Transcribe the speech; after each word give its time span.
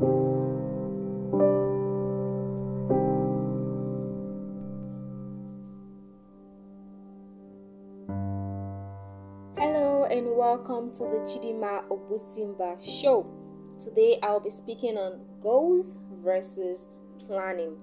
Hello 0.00 0.46
and 10.08 10.36
welcome 10.36 10.92
to 10.92 11.02
the 11.02 11.18
Chidinma 11.26 11.88
Ogbusimba 11.88 12.78
show. 12.78 13.26
Today 13.80 14.20
I'll 14.22 14.38
be 14.38 14.50
speaking 14.50 14.96
on 14.96 15.18
goals 15.42 15.98
versus 16.22 16.86
planning 17.18 17.76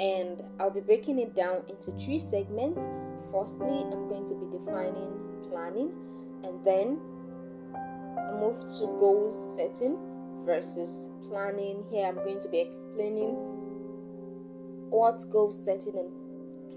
and 0.00 0.42
I'll 0.58 0.72
be 0.72 0.80
breaking 0.80 1.20
it 1.20 1.36
down 1.36 1.62
into 1.68 1.92
three 1.92 2.18
segments. 2.18 2.88
Firstly, 3.30 3.84
I'm 3.92 4.08
going 4.08 4.26
to 4.26 4.34
be 4.34 4.58
defining 4.58 5.12
planning 5.48 5.92
and 6.42 6.64
then 6.64 6.98
move 8.40 8.58
to 8.58 8.86
goals 8.98 9.54
setting 9.54 10.13
versus 10.44 11.12
planning. 11.28 11.84
Here 11.90 12.06
I'm 12.06 12.16
going 12.16 12.40
to 12.40 12.48
be 12.48 12.60
explaining 12.60 13.34
what 14.90 15.24
goal 15.30 15.52
setting 15.52 15.96
and 15.98 16.10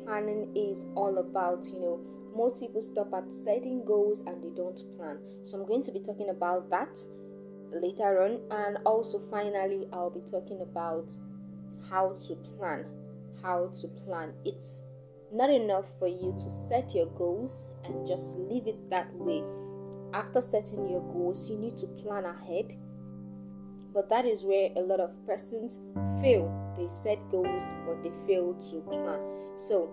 planning 0.04 0.52
is 0.56 0.86
all 0.96 1.18
about. 1.18 1.66
You 1.74 1.80
know, 1.80 2.00
most 2.36 2.60
people 2.60 2.82
stop 2.82 3.14
at 3.14 3.32
setting 3.32 3.84
goals 3.86 4.24
and 4.26 4.44
they 4.44 4.56
don't 4.56 4.82
plan. 4.98 5.18
So 5.44 5.60
I'm 5.60 5.68
going 5.68 5.84
to 5.84 5.92
be 5.92 6.00
talking 6.00 6.30
about 6.30 6.70
that 6.70 6.98
later 7.72 8.22
on, 8.22 8.40
and 8.50 8.78
also 8.86 9.20
finally, 9.30 9.88
I'll 9.92 10.10
be 10.10 10.22
talking 10.22 10.62
about 10.62 11.12
how 11.90 12.16
to 12.28 12.36
plan. 12.36 12.86
How 13.42 13.72
to 13.82 13.88
plan. 13.88 14.34
It's 14.46 14.84
not 15.32 15.50
enough 15.50 15.86
for 16.00 16.08
you 16.08 16.32
to 16.32 16.50
set 16.50 16.96
your 16.96 17.08
goals 17.08 17.74
and 17.84 18.08
just 18.08 18.40
leave 18.40 18.68
it 18.68 18.90
that 18.90 19.14
way. 19.16 19.44
After 20.14 20.40
setting 20.40 20.90
your 20.90 21.02
goals, 21.02 21.52
you 21.52 21.58
need 21.58 21.76
to 21.78 21.88
plan 21.88 22.26
ahead. 22.26 22.74
But 23.98 24.10
that 24.10 24.28
is 24.28 24.46
where 24.46 24.70
a 24.76 24.82
lot 24.82 25.00
of 25.00 25.10
persons 25.26 25.80
fail. 26.22 26.54
They 26.78 26.88
set 26.88 27.18
goals, 27.32 27.74
but 27.84 28.04
they 28.04 28.12
fail 28.28 28.54
to 28.54 28.82
plan. 28.92 29.20
So, 29.56 29.90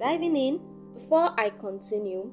diving 0.00 0.34
in, 0.34 0.60
before 0.94 1.38
I 1.38 1.50
continue, 1.50 2.32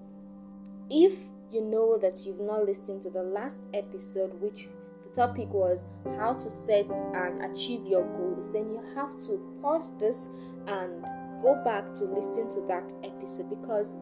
if 0.90 1.12
you 1.52 1.60
know 1.60 1.98
that 1.98 2.26
you've 2.26 2.40
not 2.40 2.64
listened 2.64 3.02
to 3.02 3.10
the 3.10 3.24
last 3.24 3.60
episode, 3.74 4.40
which 4.40 4.70
the 5.04 5.14
topic 5.14 5.50
was 5.50 5.84
how 6.18 6.32
to 6.32 6.50
set 6.50 6.90
and 7.14 7.44
achieve 7.44 7.86
your 7.86 8.06
goals, 8.16 8.50
then 8.54 8.70
you 8.70 8.82
have 8.96 9.20
to 9.28 9.60
pause 9.62 9.92
this 10.00 10.30
and 10.66 11.04
go 11.42 11.62
back 11.66 11.94
to 11.96 12.06
listen 12.06 12.50
to 12.52 12.62
that 12.70 12.94
episode 13.04 13.50
because 13.50 13.96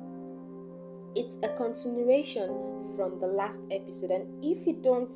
it's 1.16 1.40
a 1.42 1.50
continuation 1.58 2.50
from 2.96 3.20
the 3.20 3.25
last 3.25 3.62
episode. 3.72 4.12
And 4.12 4.46
if 4.46 4.68
you 4.68 4.73
don't 4.73 5.12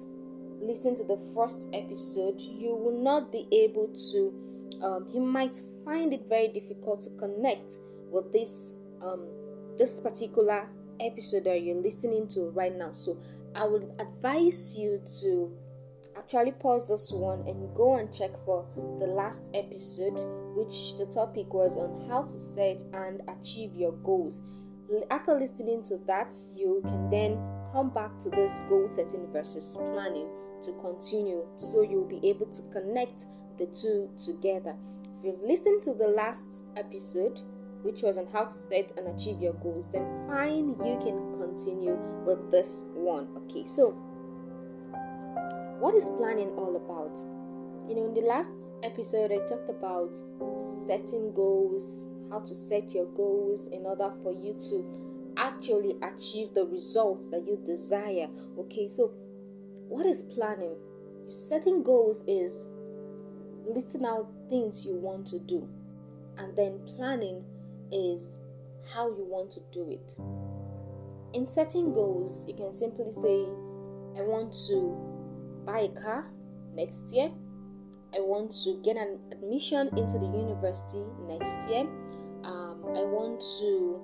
listen 0.61 0.95
to 0.97 1.03
the 1.03 1.17
first 1.33 1.67
episode, 1.73 2.39
you 2.39 2.75
will 2.75 3.02
not 3.03 3.31
be 3.31 3.47
able 3.52 3.88
to, 4.11 4.33
um, 4.83 5.08
you 5.14 5.22
might 5.22 5.59
find 5.86 6.14
it 6.14 6.23
very 6.27 6.47
difficult 6.49 7.02
to 7.02 7.09
connect 7.11 7.80
with 8.11 8.31
this 8.31 8.77
um, 9.02 9.27
this 9.77 10.02
particular 10.02 10.67
episode 10.99 11.44
that 11.44 11.61
you're 11.61 11.75
listening 11.75 12.27
to 12.30 12.49
right 12.49 12.75
now. 12.75 12.91
So 12.91 13.17
I 13.55 13.67
would 13.67 13.91
advise 13.99 14.77
you 14.77 15.02
to 15.22 15.55
actually 16.17 16.52
pause 16.53 16.88
this 16.88 17.11
one 17.11 17.47
and 17.47 17.75
go 17.75 17.97
and 17.97 18.11
check 18.11 18.31
for 18.44 18.66
the 18.99 19.05
last 19.05 19.52
episode, 19.53 20.17
which 20.55 20.97
the 20.97 21.05
topic 21.05 21.53
was 21.53 21.77
on 21.77 22.09
how 22.09 22.23
to 22.23 22.39
set 22.39 22.83
and 22.94 23.21
achieve 23.27 23.75
your 23.75 23.92
goals. 24.03 24.42
After 25.11 25.33
listening 25.33 25.83
to 25.83 25.97
that, 26.08 26.36
you 26.55 26.81
can 26.83 27.09
then 27.09 27.33
come 27.71 27.89
back 27.89 28.17
to 28.19 28.29
this 28.29 28.59
goal 28.69 28.87
setting 28.89 29.27
versus 29.31 29.77
planning 29.85 30.27
to 30.61 30.71
continue 30.73 31.45
so 31.55 31.81
you'll 31.81 32.07
be 32.07 32.19
able 32.27 32.45
to 32.47 32.61
connect 32.73 33.25
the 33.57 33.65
two 33.67 34.09
together. 34.23 34.75
If 35.19 35.25
you've 35.25 35.41
listened 35.41 35.83
to 35.83 35.93
the 35.93 36.07
last 36.07 36.65
episode, 36.75 37.41
which 37.83 38.01
was 38.01 38.17
on 38.17 38.27
how 38.33 38.45
to 38.45 38.51
set 38.51 38.93
and 38.97 39.08
achieve 39.08 39.42
your 39.42 39.53
goals, 39.53 39.89
then 39.89 40.05
fine, 40.27 40.69
you 40.86 40.97
can 41.02 41.37
continue 41.37 41.97
with 42.25 42.52
this 42.52 42.86
one. 42.93 43.27
Okay, 43.37 43.65
so 43.65 43.92
what 45.80 45.95
is 45.95 46.09
planning 46.17 46.49
all 46.58 46.75
about? 46.75 47.17
You 47.87 47.95
know, 47.95 48.08
in 48.08 48.13
the 48.13 48.21
last 48.21 48.52
episode, 48.83 49.31
I 49.31 49.37
talked 49.47 49.69
about 49.69 50.17
setting 50.59 51.33
goals, 51.33 52.09
how 52.30 52.39
to 52.39 52.53
set 52.53 52.93
your 52.93 53.05
goals 53.05 53.67
in 53.67 53.86
order 53.86 54.11
for 54.23 54.33
you 54.33 54.53
to 54.69 55.06
actually 55.37 55.95
achieve 56.02 56.53
the 56.53 56.65
results 56.65 57.30
that 57.30 57.45
you 57.48 57.59
desire. 57.65 58.27
Okay, 58.59 58.89
so 58.89 59.14
what 59.87 60.05
is 60.05 60.23
planning? 60.23 60.75
Setting 61.30 61.83
goals 61.83 62.23
is 62.27 62.70
listing 63.65 64.05
out 64.05 64.27
things 64.49 64.86
you 64.86 64.95
want 64.95 65.27
to 65.27 65.39
do, 65.39 65.67
and 66.37 66.55
then 66.58 66.80
planning 66.95 67.43
is 67.92 68.39
how 68.93 69.08
you 69.09 69.25
want 69.25 69.52
to 69.52 69.59
do 69.71 69.89
it. 69.89 70.15
In 71.33 71.48
setting 71.48 71.93
goals, 71.93 72.48
you 72.48 72.55
can 72.55 72.73
simply 72.73 73.11
say, 73.11 73.45
I 74.17 74.23
want 74.23 74.54
to 74.67 74.98
buy 75.65 75.80
a 75.81 76.02
car 76.02 76.31
next 76.73 77.14
year. 77.14 77.30
I 78.15 78.21
want 78.21 78.52
to 78.64 78.81
get 78.83 78.95
an 78.95 79.19
admission 79.31 79.89
into 79.98 80.17
the 80.17 80.25
university 80.25 81.04
next 81.27 81.69
year. 81.69 81.86
Um, 82.43 82.80
I 82.95 83.04
want 83.04 83.42
to 83.59 83.99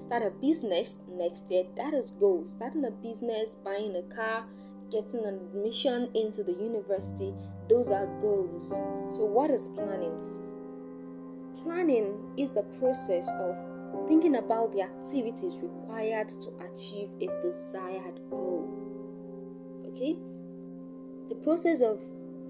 start 0.00 0.22
a 0.22 0.30
business 0.30 0.98
next 1.10 1.50
year. 1.50 1.64
That 1.76 1.94
is 1.94 2.10
goal. 2.12 2.44
Starting 2.46 2.84
a 2.84 2.90
business, 2.90 3.56
buying 3.64 3.94
a 3.96 4.02
car, 4.14 4.44
getting 4.90 5.24
an 5.24 5.34
admission 5.34 6.10
into 6.14 6.42
the 6.42 6.52
university. 6.52 7.34
Those 7.68 7.90
are 7.90 8.06
goals. 8.20 8.74
So, 9.10 9.24
what 9.24 9.50
is 9.50 9.68
planning? 9.68 10.16
Planning 11.62 12.34
is 12.36 12.50
the 12.50 12.62
process 12.78 13.28
of 13.40 13.56
thinking 14.08 14.36
about 14.36 14.72
the 14.72 14.82
activities 14.82 15.56
required 15.56 16.28
to 16.28 16.50
achieve 16.72 17.10
a 17.20 17.28
desired 17.42 18.20
goal. 18.30 18.68
Okay? 19.86 20.16
The 21.28 21.34
process 21.36 21.80
of 21.80 22.00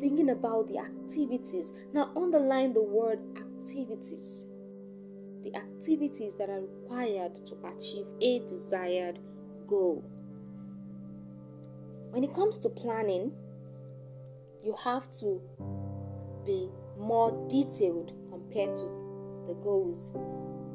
thinking 0.00 0.31
about 0.31 0.69
the 0.69 0.78
activities. 0.78 1.72
Now, 1.93 2.11
underline 2.17 2.72
the 2.72 2.82
word 2.82 3.21
activities. 3.37 4.50
The 5.42 5.56
activities 5.56 6.34
that 6.36 6.50
are 6.50 6.60
required 6.60 7.34
to 7.34 7.56
achieve 7.64 8.06
a 8.20 8.40
desired 8.40 9.18
goal. 9.66 10.04
When 12.10 12.24
it 12.24 12.34
comes 12.34 12.58
to 12.60 12.68
planning, 12.68 13.32
you 14.62 14.74
have 14.84 15.10
to 15.20 15.40
be 16.44 16.68
more 16.98 17.30
detailed 17.48 18.12
compared 18.30 18.76
to 18.76 18.84
the 19.46 19.54
goals. 19.62 20.12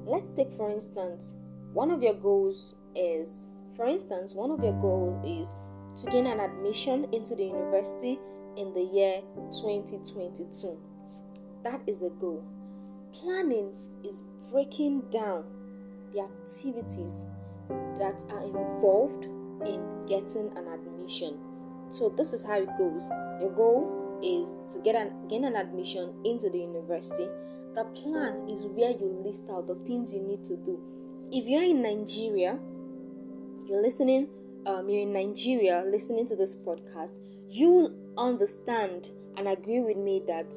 Let's 0.05 0.31
take, 0.31 0.51
for 0.53 0.71
instance, 0.71 1.37
one 1.73 1.91
of 1.91 2.01
your 2.01 2.13
goals 2.13 2.77
is, 2.95 3.47
for 3.75 3.85
instance, 3.85 4.33
one 4.33 4.51
of 4.51 4.63
your 4.63 4.79
goals 4.81 5.25
is 5.25 5.55
to 6.01 6.09
gain 6.09 6.25
an 6.25 6.39
admission 6.39 7.05
into 7.13 7.35
the 7.35 7.43
university 7.43 8.19
in 8.57 8.73
the 8.73 8.81
year 8.81 9.21
2022. 9.61 10.79
That 11.63 11.81
is 11.87 12.01
a 12.01 12.09
goal. 12.09 12.43
Planning 13.13 13.73
is 14.07 14.23
breaking 14.51 15.01
down 15.11 15.43
the 16.13 16.21
activities 16.21 17.27
that 17.99 18.23
are 18.29 18.43
involved 18.43 19.25
in 19.65 20.05
getting 20.05 20.51
an 20.57 20.67
admission. 20.67 21.39
So 21.89 22.09
this 22.09 22.33
is 22.33 22.43
how 22.43 22.59
it 22.59 22.69
goes. 22.77 23.09
Your 23.41 23.51
goal 23.51 24.19
is 24.23 24.73
to 24.73 24.79
get 24.81 24.95
an 24.95 25.27
gain 25.27 25.45
an 25.45 25.55
admission 25.55 26.13
into 26.23 26.49
the 26.49 26.59
university. 26.59 27.27
The 27.73 27.85
plan 27.95 28.47
is 28.49 28.65
where 28.67 28.91
you 28.91 29.21
list 29.25 29.49
out 29.49 29.67
the 29.67 29.75
things 29.85 30.13
you 30.13 30.21
need 30.21 30.43
to 30.45 30.55
do. 30.57 30.79
If 31.31 31.45
you're 31.45 31.63
in 31.63 31.81
Nigeria, 31.81 32.57
you're 33.67 33.81
listening, 33.81 34.29
um, 34.65 34.87
you're 34.89 35.01
in 35.01 35.13
Nigeria 35.13 35.83
listening 35.85 36.25
to 36.27 36.35
this 36.35 36.55
podcast, 36.55 37.11
you 37.49 37.69
will 37.69 37.95
understand 38.17 39.09
and 39.37 39.47
agree 39.47 39.81
with 39.81 39.97
me 39.97 40.23
that 40.27 40.47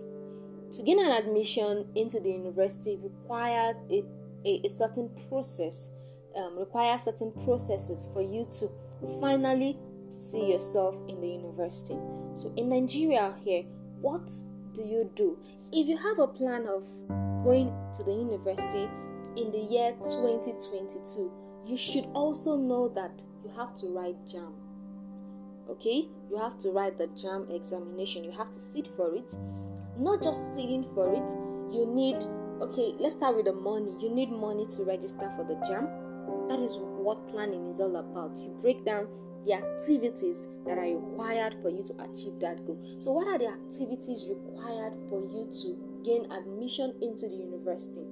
to 0.73 0.83
gain 0.83 0.99
an 1.01 1.11
admission 1.11 1.89
into 1.95 2.21
the 2.21 2.31
university 2.31 2.99
requires 3.03 3.77
a, 3.91 4.05
a, 4.45 4.61
a 4.65 4.69
certain 4.69 5.11
process, 5.29 5.95
um, 6.37 6.59
requires 6.59 7.03
certain 7.03 7.33
processes 7.45 8.09
for 8.13 8.23
you 8.23 8.47
to 8.59 8.69
finally 9.21 9.79
see 10.11 10.53
yourself 10.53 10.95
in 11.09 11.21
the 11.21 11.29
university. 11.29 11.97
So 12.35 12.53
in 12.57 12.69
Nigeria 12.69 13.35
here, 13.45 13.63
what 14.01 14.31
do 14.75 14.83
you 14.83 15.11
do? 15.15 15.39
If 15.73 15.87
you 15.87 15.97
have 15.97 16.19
a 16.19 16.27
plan 16.29 16.67
of 16.67 16.85
going 17.45 17.73
to 17.95 18.05
the 18.05 18.13
university 18.13 18.89
in 19.37 19.51
the 19.53 19.67
year 19.71 19.93
2022, 20.01 21.31
you 21.67 21.77
should 21.77 22.07
also 22.15 22.57
know 22.57 22.89
that 22.91 23.23
you 23.45 23.51
have 23.57 23.75
to 23.77 23.89
write 23.95 24.17
JAMB. 24.27 24.55
Okay? 25.71 26.09
You 26.31 26.39
have 26.39 26.59
to 26.59 26.71
write 26.71 26.99
the 26.99 27.09
JAMB 27.09 27.55
examination. 27.55 28.25
You 28.25 28.33
have 28.33 28.49
to 28.49 28.59
sit 28.59 28.89
for 28.97 29.15
it. 29.15 29.35
Not 29.99 30.23
just 30.23 30.55
sitting 30.55 30.85
for 30.95 31.13
it, 31.13 31.31
you 31.75 31.87
need 31.87 32.17
okay, 32.61 32.95
let's 32.99 33.15
start 33.17 33.37
with 33.37 33.47
the 33.47 33.53
money. 33.53 33.93
You 34.01 34.11
need 34.11 34.31
money 34.31 34.67
to 34.67 34.85
register 34.85 35.31
for 35.37 35.45
the 35.45 35.55
JAMB. 35.67 36.49
That 36.49 36.61
is 36.61 36.79
what 36.81 37.29
planning 37.29 37.69
is 37.71 37.81
all 37.81 37.97
about. 37.97 38.37
You 38.37 38.51
break 38.61 38.85
down 38.85 39.09
the 39.45 39.55
activities 39.55 40.49
that 40.67 40.79
are 40.79 40.83
required 40.83 41.57
for 41.63 41.71
you 41.71 41.83
to 41.83 41.95
achieve 42.03 42.39
that 42.41 42.65
goal. 42.67 42.79
So, 42.99 43.13
what 43.13 43.27
are 43.29 43.39
the 43.39 43.49
activities 43.49 44.27
required 44.29 44.95
for 45.09 45.23
you 45.25 45.49
to 45.63 45.77
gain 46.05 46.31
admission 46.33 46.95
into 47.01 47.29
the 47.29 47.37
university? 47.37 48.07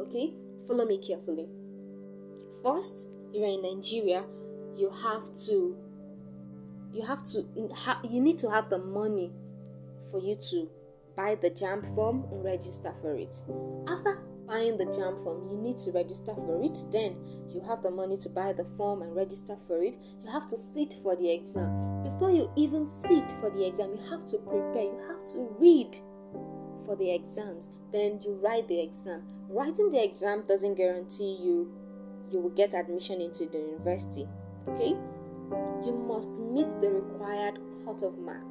Okay, 0.00 0.34
follow 0.66 0.84
me 0.84 0.98
carefully. 0.98 1.48
First, 2.62 3.10
you're 3.32 3.48
in 3.48 3.62
Nigeria, 3.62 4.24
you 4.76 4.90
have 4.90 5.24
to 5.46 5.76
you 6.92 7.02
have 7.02 7.24
to 7.26 7.44
you 8.04 8.20
need 8.20 8.38
to 8.38 8.50
have 8.50 8.70
the 8.70 8.78
money 8.78 9.30
for 10.10 10.18
you 10.20 10.34
to 10.50 10.68
buy 11.16 11.34
the 11.34 11.50
JAMB 11.50 11.94
form 11.94 12.24
and 12.30 12.44
register 12.44 12.94
for 13.00 13.16
it. 13.16 13.34
After 13.88 14.22
buying 14.46 14.76
the 14.76 14.84
JAMB 14.84 15.24
form, 15.24 15.48
you 15.50 15.56
need 15.56 15.78
to 15.78 15.92
register 15.92 16.34
for 16.34 16.62
it. 16.62 16.78
Then 16.92 17.16
you 17.48 17.60
have 17.66 17.82
the 17.82 17.90
money 17.90 18.16
to 18.18 18.28
buy 18.28 18.52
the 18.52 18.64
form 18.76 19.02
and 19.02 19.16
register 19.16 19.56
for 19.66 19.82
it. 19.82 19.96
You 20.24 20.30
have 20.30 20.46
to 20.48 20.56
sit 20.56 20.94
for 21.02 21.16
the 21.16 21.30
exam. 21.30 22.02
Before 22.04 22.30
you 22.30 22.50
even 22.56 22.88
sit 22.88 23.30
for 23.40 23.50
the 23.50 23.66
exam, 23.66 23.96
you 23.96 24.10
have 24.10 24.26
to 24.26 24.38
prepare, 24.38 24.82
you 24.82 25.00
have 25.08 25.24
to 25.32 25.48
read 25.58 25.96
for 26.84 26.96
the 26.96 27.10
exams. 27.14 27.70
Then 27.92 28.20
you 28.22 28.34
write 28.34 28.68
the 28.68 28.80
exam. 28.80 29.22
Writing 29.48 29.90
the 29.90 30.02
exam 30.02 30.44
doesn't 30.46 30.74
guarantee 30.74 31.38
you 31.40 31.72
you 32.30 32.40
will 32.40 32.50
get 32.50 32.74
admission 32.74 33.20
into 33.20 33.46
the 33.46 33.58
university. 33.58 34.26
Okay? 34.68 34.96
You 35.84 35.92
must 36.08 36.40
meet 36.40 36.68
the 36.80 36.90
required 36.90 37.58
cut 37.84 37.98
cutoff 37.98 38.18
mark 38.18 38.44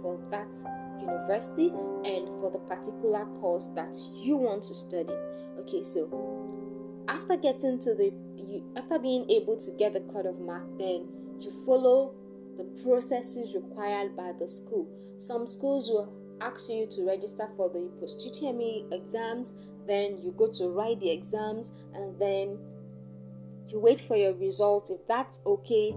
for 0.00 0.18
that 0.30 0.85
university 1.00 1.68
and 1.68 2.28
for 2.40 2.50
the 2.52 2.58
particular 2.74 3.24
course 3.40 3.68
that 3.70 3.94
you 4.14 4.36
want 4.36 4.62
to 4.64 4.74
study. 4.74 5.14
Okay, 5.60 5.82
so 5.82 6.08
after 7.08 7.36
getting 7.36 7.78
to 7.80 7.94
the 7.94 8.12
you 8.36 8.62
after 8.76 8.98
being 8.98 9.28
able 9.30 9.56
to 9.56 9.70
get 9.78 9.92
the 9.92 10.00
cutoff 10.12 10.38
mark, 10.38 10.66
then 10.78 11.08
you 11.40 11.50
follow 11.64 12.14
the 12.56 12.64
processes 12.82 13.54
required 13.54 14.16
by 14.16 14.32
the 14.38 14.48
school. 14.48 14.88
Some 15.18 15.46
schools 15.46 15.88
will 15.88 16.12
ask 16.40 16.70
you 16.70 16.86
to 16.86 17.06
register 17.06 17.48
for 17.56 17.68
the 17.68 17.90
post 18.00 18.26
UTME 18.26 18.92
exams, 18.92 19.54
then 19.86 20.18
you 20.22 20.32
go 20.32 20.48
to 20.52 20.68
write 20.68 21.00
the 21.00 21.10
exams, 21.10 21.72
and 21.94 22.18
then 22.18 22.58
you 23.68 23.80
wait 23.80 24.00
for 24.00 24.16
your 24.16 24.34
results. 24.34 24.90
If 24.90 25.06
that's 25.06 25.40
okay, 25.46 25.94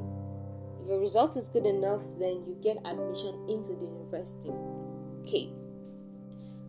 if 0.82 0.88
your 0.88 1.00
result 1.00 1.38
is 1.38 1.50
good 1.50 1.66
enough, 1.66 2.02
then 2.20 2.44
you 2.48 2.58
get 2.62 2.78
admission 2.86 3.46
into 3.48 3.76
the 3.76 3.86
university. 3.86 4.52
Okay. 5.30 5.52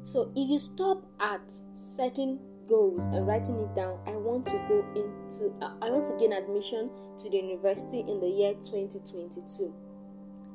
So 0.05 0.31
if 0.37 0.51
you 0.51 0.59
stop 0.59 1.03
at 1.19 1.41
certain 1.75 2.39
goals 2.69 3.07
and 3.07 3.27
writing 3.27 3.59
it 3.59 3.75
down, 3.75 3.99
I 4.07 4.17
want 4.17 4.45
to 4.47 4.53
go 4.69 4.85
into 4.95 5.51
uh, 5.65 5.77
I 5.81 5.89
want 5.89 6.05
to 6.07 6.17
gain 6.19 6.35
admission 6.35 6.91
to 7.17 7.31
the 7.31 7.39
university 7.39 8.01
in 8.01 8.21
the 8.21 8.29
year 8.29 8.53
2022 8.55 9.75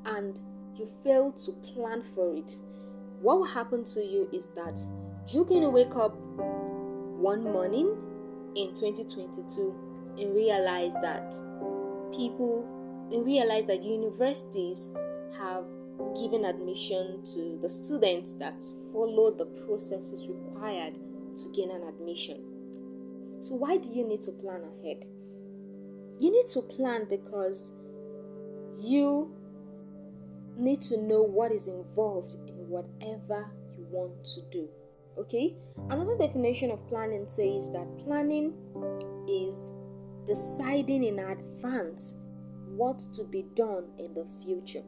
and 0.06 0.40
you 0.76 0.88
fail 1.04 1.32
to 1.32 1.52
plan 1.74 2.04
for 2.04 2.36
it. 2.36 2.56
What 3.22 3.40
will 3.40 3.46
happen 3.48 3.84
to 3.86 4.06
you 4.06 4.30
is 4.32 4.50
that 4.56 4.80
you're 5.30 5.46
going 5.46 5.64
to 5.64 5.72
wake 5.72 5.96
up 5.96 6.16
one 7.18 7.44
morning 7.44 7.88
in 8.56 8.76
2022 8.76 9.74
and 10.20 10.36
realize 10.36 10.94
that 11.02 11.34
people 12.16 13.10
and 13.12 13.26
realize 13.26 13.66
that 13.66 13.82
universities 13.84 14.94
have 15.40 15.66
given 16.16 16.46
admission 16.46 17.24
to 17.34 17.58
the 17.62 17.70
students 17.70 18.34
that 18.34 18.64
follow 18.92 19.32
the 19.32 19.46
processes 19.66 20.28
required 20.28 20.96
to 20.96 21.50
gain 21.54 21.72
an 21.72 21.84
admission. 21.84 22.44
So, 23.42 23.56
why 23.56 23.78
do 23.78 23.90
you 23.90 24.08
need 24.08 24.22
to 24.24 24.32
plan 24.32 24.62
ahead? 24.62 25.06
You 26.20 26.32
need 26.32 26.48
to 26.54 26.62
plan 26.62 27.08
because 27.10 27.74
you 28.80 29.36
need 30.58 30.82
to 30.84 31.02
know 31.02 31.22
what 31.22 31.52
is 31.52 31.68
involved 31.68 32.36
in 32.48 32.70
whatever 32.70 33.52
you 33.78 33.86
want 33.92 34.24
to 34.24 34.42
do. 34.52 34.70
Okay? 35.18 35.56
Another 35.90 36.18
definition 36.18 36.72
of 36.72 36.86
planning 36.88 37.28
says 37.28 37.72
that 37.72 37.88
planning 38.00 38.54
is 39.28 39.72
deciding 40.26 41.04
in 41.04 41.20
advance 41.20 42.20
what 42.76 43.00
to 43.14 43.24
be 43.24 43.44
done 43.56 43.86
in 44.00 44.14
the 44.14 44.26
future. 44.44 44.84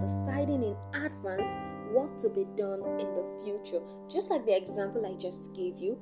Deciding 0.00 0.62
in 0.62 0.76
advance 0.94 1.54
what 1.92 2.18
to 2.18 2.28
be 2.28 2.44
done 2.56 2.80
in 2.98 3.12
the 3.14 3.24
future. 3.44 3.80
Just 4.08 4.30
like 4.30 4.44
the 4.46 4.56
example 4.56 5.06
I 5.06 5.14
just 5.18 5.54
gave 5.54 5.78
you, 5.78 5.98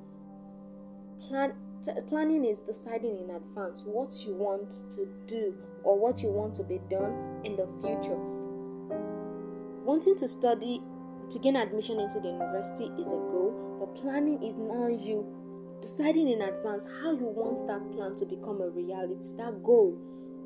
plan, 1.21 1.55
t- 1.85 1.93
planning 2.09 2.45
is 2.45 2.61
deciding 2.61 3.19
in 3.19 3.31
advance 3.31 3.83
what 3.85 4.15
you 4.27 4.35
want 4.35 4.71
to 4.91 5.07
do 5.27 5.55
or 5.83 5.99
what 5.99 6.23
you 6.23 6.31
want 6.31 6.55
to 6.57 6.65
be 6.65 6.81
done 6.89 7.41
in 7.45 7.57
the 7.57 7.67
future. 7.81 8.19
Wanting 9.85 10.17
to 10.17 10.29
study 10.29 10.81
to 11.31 11.39
gain 11.41 11.57
admission 11.57 11.99
into 11.99 12.21
the 12.21 12.29
university 12.29 12.85
is 12.85 13.07
a 13.07 13.21
goal, 13.33 13.79
but 13.81 13.95
planning 14.01 14.43
is 14.43 14.57
now 14.57 14.87
you 14.87 15.27
deciding 15.81 16.29
in 16.29 16.43
advance 16.43 16.87
how 17.03 17.11
you 17.11 17.27
want 17.27 17.67
that 17.67 17.91
plan 17.93 18.15
to 18.15 18.25
become 18.25 18.61
a 18.61 18.71
reality, 18.71 19.35
that 19.37 19.63
goal 19.63 19.99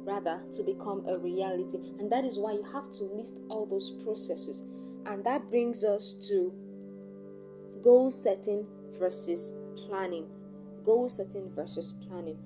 rather 0.07 0.41
to 0.53 0.63
become 0.63 1.05
a 1.09 1.19
reality. 1.19 1.79
And 1.99 2.11
that 2.11 2.25
is 2.25 2.39
why 2.39 2.53
you 2.53 2.63
have 2.73 2.91
to 2.93 3.05
list 3.05 3.43
all 3.49 3.67
those 3.67 3.91
processes. 4.05 4.69
And 5.05 5.25
that 5.25 5.51
brings 5.51 5.85
us 5.85 6.15
to 6.29 6.55
goal 7.83 8.11
setting 8.11 8.67
versus 8.99 9.59
planning. 9.77 10.27
Goal 10.85 11.09
setting 11.09 11.51
versus 11.55 11.95
planning. 12.09 12.39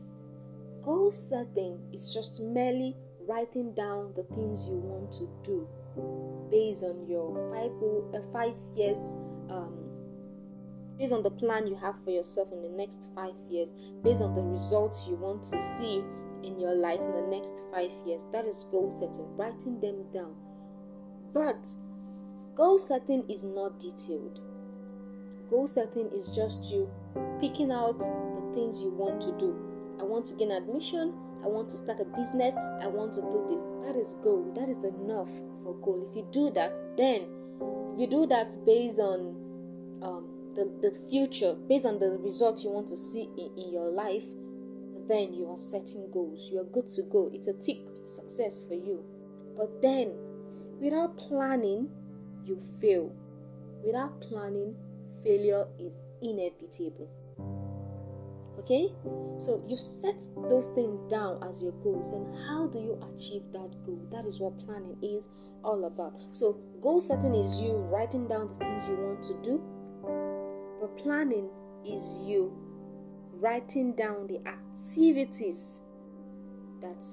Goal 0.83 1.12
setting 1.12 1.79
is 1.93 2.12
just 2.15 2.41
merely 2.41 2.97
writing 3.29 3.73
down 3.75 4.15
the 4.17 4.25
things 4.35 4.69
you 4.69 4.77
want 4.77 5.12
to 5.12 5.29
do 5.45 5.69
based 6.51 6.83
on 6.83 7.07
your 7.07 7.35
five 7.53 7.71
goal, 7.79 8.11
uh, 8.15 8.33
five 8.33 8.55
years 8.75 9.17
um, 9.51 9.75
based 10.99 11.12
on 11.12 11.23
the 11.23 11.31
plan 11.31 11.67
you 11.67 11.75
have 11.75 11.95
for 12.05 12.11
yourself 12.11 12.49
in 12.53 12.62
the 12.62 12.69
next 12.69 13.09
five 13.15 13.35
years, 13.49 13.71
based 14.03 14.23
on 14.23 14.35
the 14.35 14.43
results 14.43 15.07
you 15.09 15.17
want 15.17 15.43
to 15.43 15.59
see 15.59 16.03
in 16.44 16.58
your 16.58 16.75
life 16.75 17.00
in 17.00 17.12
the 17.12 17.26
next 17.28 17.64
five 17.72 17.90
years. 18.06 18.25
That 18.32 18.44
is 18.44 18.64
goal 18.70 18.90
setting, 18.90 19.26
writing 19.37 19.81
them 19.81 20.04
down. 20.12 20.34
But 21.32 21.75
goal 22.54 22.78
setting 22.78 23.28
is 23.28 23.44
not 23.44 23.78
detailed. 23.78 24.40
Goal 25.48 25.66
setting 25.66 26.10
is 26.12 26.34
just 26.34 26.64
you 26.70 26.88
picking 27.40 27.72
out 27.72 27.98
the 27.98 28.52
things 28.54 28.82
you 28.82 28.90
want 28.90 29.20
to 29.22 29.32
do. 29.38 29.56
I 30.00 30.04
want 30.04 30.26
to 30.26 30.37
gain 30.37 30.50
admission. 30.50 31.14
I 31.42 31.46
want 31.46 31.69
to 31.70 31.76
start 31.76 32.00
a 32.00 32.04
business. 32.04 32.54
I 32.54 32.87
want 32.87 33.14
to 33.14 33.22
do 33.22 33.46
this. 33.48 33.62
That 33.84 33.96
is 33.96 34.14
goal. 34.22 34.52
That 34.54 34.69
is 34.69 34.78
enough 34.78 35.31
for 35.64 35.75
goal. 35.82 36.06
If 36.10 36.16
you 36.16 36.26
do 36.31 36.50
that, 36.50 36.76
then 36.96 37.26
if 37.94 38.00
you 38.00 38.06
do 38.06 38.26
that 38.26 38.54
based 38.64 39.00
on 39.00 39.35
um, 40.02 40.28
the, 40.54 40.70
the 40.82 40.99
future, 41.09 41.54
based 41.68 41.87
on 41.87 41.99
the 41.99 42.18
results 42.18 42.64
you 42.64 42.70
want 42.70 42.88
to 42.88 42.97
see 42.97 43.28
in, 43.37 43.50
in 43.56 43.73
your 43.73 43.90
life, 43.90 44.25
then 45.11 45.35
you 45.35 45.49
are 45.49 45.57
setting 45.57 46.11
goals. 46.12 46.49
You 46.50 46.61
are 46.61 46.64
good 46.64 46.88
to 46.90 47.02
go. 47.02 47.31
It's 47.33 47.49
a 47.49 47.55
tick 47.55 47.79
success 48.05 48.67
for 48.67 48.75
you. 48.75 49.05
But 49.57 49.83
then, 49.83 50.12
without 50.81 51.19
planning, 51.19 51.88
you 52.45 52.62
fail. 52.81 53.12
Without 53.85 54.21
planning, 54.21 54.75
failure 55.25 55.67
is 55.79 55.97
inevitable. 56.23 57.09
Okay? 58.59 58.93
So 59.38 59.62
you've 59.67 59.81
set 59.81 60.23
those 60.49 60.69
things 60.69 61.11
down 61.11 61.43
as 61.43 61.62
your 61.62 61.73
goals, 61.83 62.12
and 62.12 62.26
how 62.47 62.67
do 62.67 62.79
you 62.79 63.00
achieve 63.14 63.43
that 63.52 63.71
goal? 63.87 64.00
That 64.12 64.26
is 64.26 64.38
what 64.38 64.59
planning 64.67 64.97
is 65.02 65.29
all 65.64 65.85
about. 65.87 66.14
So, 66.33 66.59
goal 66.81 67.00
setting 67.00 67.35
is 67.35 67.61
you 67.61 67.73
writing 67.73 68.29
down 68.29 68.49
the 68.49 68.64
things 68.64 68.88
you 68.88 68.97
want 68.97 69.23
to 69.25 69.35
do, 69.43 69.62
but 70.81 70.97
planning 70.99 71.49
is 71.85 72.23
you 72.25 72.52
writing 73.40 73.92
down 73.94 74.26
the 74.26 74.40
activities 74.47 75.82
that 76.80 77.04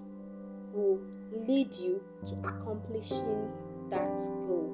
will 0.73 0.99
lead 1.47 1.73
you 1.75 2.01
to 2.25 2.33
accomplishing 2.47 3.49
that 3.89 4.17
goal. 4.47 4.73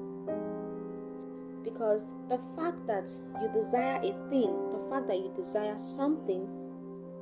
Because 1.63 2.13
the 2.29 2.39
fact 2.55 2.85
that 2.87 3.09
you 3.41 3.49
desire 3.53 3.97
a 3.97 4.29
thing, 4.29 4.51
the 4.71 4.87
fact 4.89 5.07
that 5.07 5.17
you 5.17 5.31
desire 5.35 5.77
something, 5.77 6.47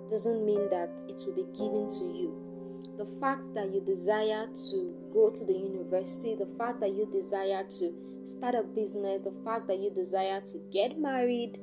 doesn't 0.10 0.46
mean 0.46 0.70
that 0.70 1.04
it 1.08 1.22
will 1.26 1.36
be 1.36 1.46
given 1.58 1.90
to 1.90 2.04
you. 2.04 2.36
The 2.98 3.08
fact 3.20 3.54
that 3.54 3.70
you 3.70 3.82
desire 3.82 4.48
to 4.70 4.94
go 5.14 5.30
to 5.30 5.46
the 5.46 5.54
university, 5.54 6.36
the 6.36 6.50
fact 6.58 6.82
that 6.82 6.92
you 6.92 7.08
desire 7.12 7.64
to 7.80 7.94
start 8.26 8.56
a 8.56 8.64
business, 8.64 9.22
the 9.22 9.34
fact 9.46 9.68
that 9.68 9.80
you 9.80 9.90
desire 9.90 10.42
to 10.42 10.58
get 10.72 11.00
married, 11.00 11.60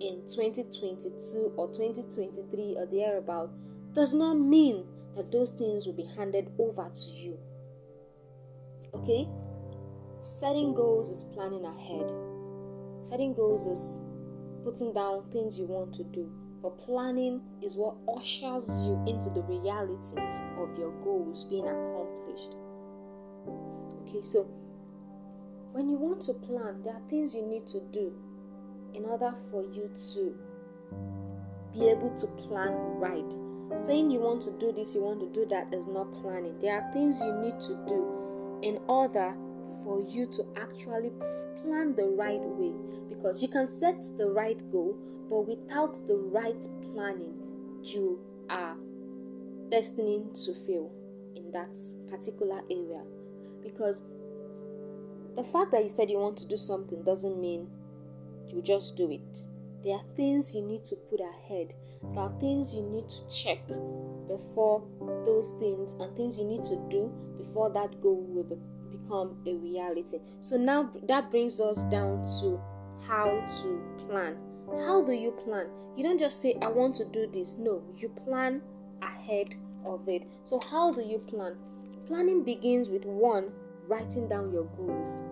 in 0.00 0.22
2022 0.26 1.52
or 1.56 1.68
2023 1.68 2.76
or 2.78 2.86
thereabout 2.86 3.50
does 3.92 4.14
not 4.14 4.34
mean 4.34 4.84
that 5.16 5.32
those 5.32 5.52
things 5.52 5.86
will 5.86 5.94
be 5.94 6.08
handed 6.16 6.50
over 6.58 6.90
to 6.92 7.10
you. 7.10 7.38
Okay? 8.94 9.28
Setting 10.22 10.74
goals 10.74 11.10
is 11.10 11.24
planning 11.34 11.64
ahead. 11.64 12.12
Setting 13.02 13.34
goals 13.34 13.66
is 13.66 14.00
putting 14.64 14.92
down 14.92 15.30
things 15.30 15.58
you 15.58 15.66
want 15.66 15.94
to 15.94 16.04
do. 16.04 16.30
But 16.62 16.78
planning 16.78 17.40
is 17.62 17.76
what 17.76 17.96
ushers 18.16 18.84
you 18.84 19.02
into 19.06 19.30
the 19.30 19.42
reality 19.42 20.20
of 20.58 20.76
your 20.76 20.90
goals 21.04 21.44
being 21.44 21.66
accomplished. 21.66 22.56
Okay, 24.02 24.22
so 24.22 24.42
when 25.72 25.88
you 25.88 25.96
want 25.96 26.20
to 26.22 26.34
plan, 26.34 26.82
there 26.82 26.94
are 26.94 27.08
things 27.08 27.34
you 27.34 27.46
need 27.46 27.66
to 27.68 27.80
do 27.92 28.12
in 28.94 29.04
order 29.04 29.34
for 29.50 29.62
you 29.62 29.90
to 30.12 30.34
be 31.72 31.88
able 31.88 32.14
to 32.16 32.26
plan 32.26 32.72
right. 32.98 33.36
Saying 33.76 34.10
you 34.10 34.20
want 34.20 34.42
to 34.42 34.52
do 34.52 34.72
this, 34.72 34.94
you 34.94 35.02
want 35.02 35.20
to 35.20 35.26
do 35.28 35.46
that 35.46 35.72
is 35.74 35.86
not 35.86 36.14
planning. 36.14 36.58
There 36.58 36.80
are 36.80 36.92
things 36.92 37.20
you 37.20 37.32
need 37.34 37.60
to 37.60 37.74
do 37.86 38.60
in 38.62 38.78
order 38.88 39.34
for 39.84 40.00
you 40.08 40.26
to 40.26 40.46
actually 40.56 41.12
plan 41.62 41.94
the 41.94 42.06
right 42.06 42.40
way 42.40 42.72
because 43.08 43.42
you 43.42 43.48
can 43.48 43.68
set 43.68 44.02
the 44.16 44.28
right 44.28 44.58
goal, 44.72 44.96
but 45.28 45.46
without 45.46 46.06
the 46.06 46.16
right 46.16 46.66
planning, 46.82 47.34
you 47.82 48.18
are 48.48 48.76
destined 49.70 50.34
to 50.34 50.54
fail 50.66 50.90
in 51.36 51.50
that 51.52 51.78
particular 52.08 52.62
area 52.70 53.02
because 53.62 54.02
the 55.36 55.44
fact 55.44 55.70
that 55.70 55.82
you 55.82 55.88
said 55.88 56.10
you 56.10 56.18
want 56.18 56.36
to 56.38 56.46
do 56.46 56.56
something 56.56 57.02
doesn't 57.02 57.40
mean 57.40 57.68
you 58.50 58.62
just 58.62 58.96
do 58.96 59.10
it. 59.10 59.38
There 59.82 59.94
are 59.94 60.04
things 60.16 60.54
you 60.54 60.62
need 60.62 60.84
to 60.86 60.96
put 60.96 61.20
ahead. 61.20 61.74
There 62.14 62.22
are 62.22 62.32
things 62.40 62.74
you 62.74 62.82
need 62.82 63.08
to 63.08 63.28
check 63.28 63.66
before 64.26 64.82
those 65.24 65.52
things 65.52 65.94
and 65.94 66.16
things 66.16 66.38
you 66.38 66.44
need 66.44 66.64
to 66.64 66.76
do 66.90 67.12
before 67.36 67.70
that 67.70 68.00
goal 68.02 68.24
will 68.28 68.44
be, 68.44 68.56
become 68.96 69.40
a 69.46 69.54
reality. 69.54 70.18
So 70.40 70.56
now 70.56 70.90
that 71.04 71.30
brings 71.30 71.60
us 71.60 71.84
down 71.84 72.24
to 72.40 72.60
how 73.06 73.44
to 73.62 73.82
plan. 73.98 74.36
How 74.84 75.02
do 75.02 75.12
you 75.12 75.30
plan? 75.30 75.66
You 75.96 76.04
don't 76.04 76.18
just 76.18 76.42
say, 76.42 76.56
I 76.60 76.68
want 76.68 76.94
to 76.96 77.04
do 77.06 77.26
this. 77.26 77.58
No, 77.58 77.82
you 77.96 78.08
plan 78.10 78.62
ahead 79.02 79.54
of 79.84 80.08
it. 80.08 80.22
So, 80.44 80.60
how 80.60 80.92
do 80.92 81.00
you 81.00 81.18
plan? 81.18 81.56
Planning 82.06 82.44
begins 82.44 82.88
with 82.88 83.04
one, 83.04 83.50
writing 83.86 84.28
down 84.28 84.52
your 84.52 84.64
goals. 84.76 85.22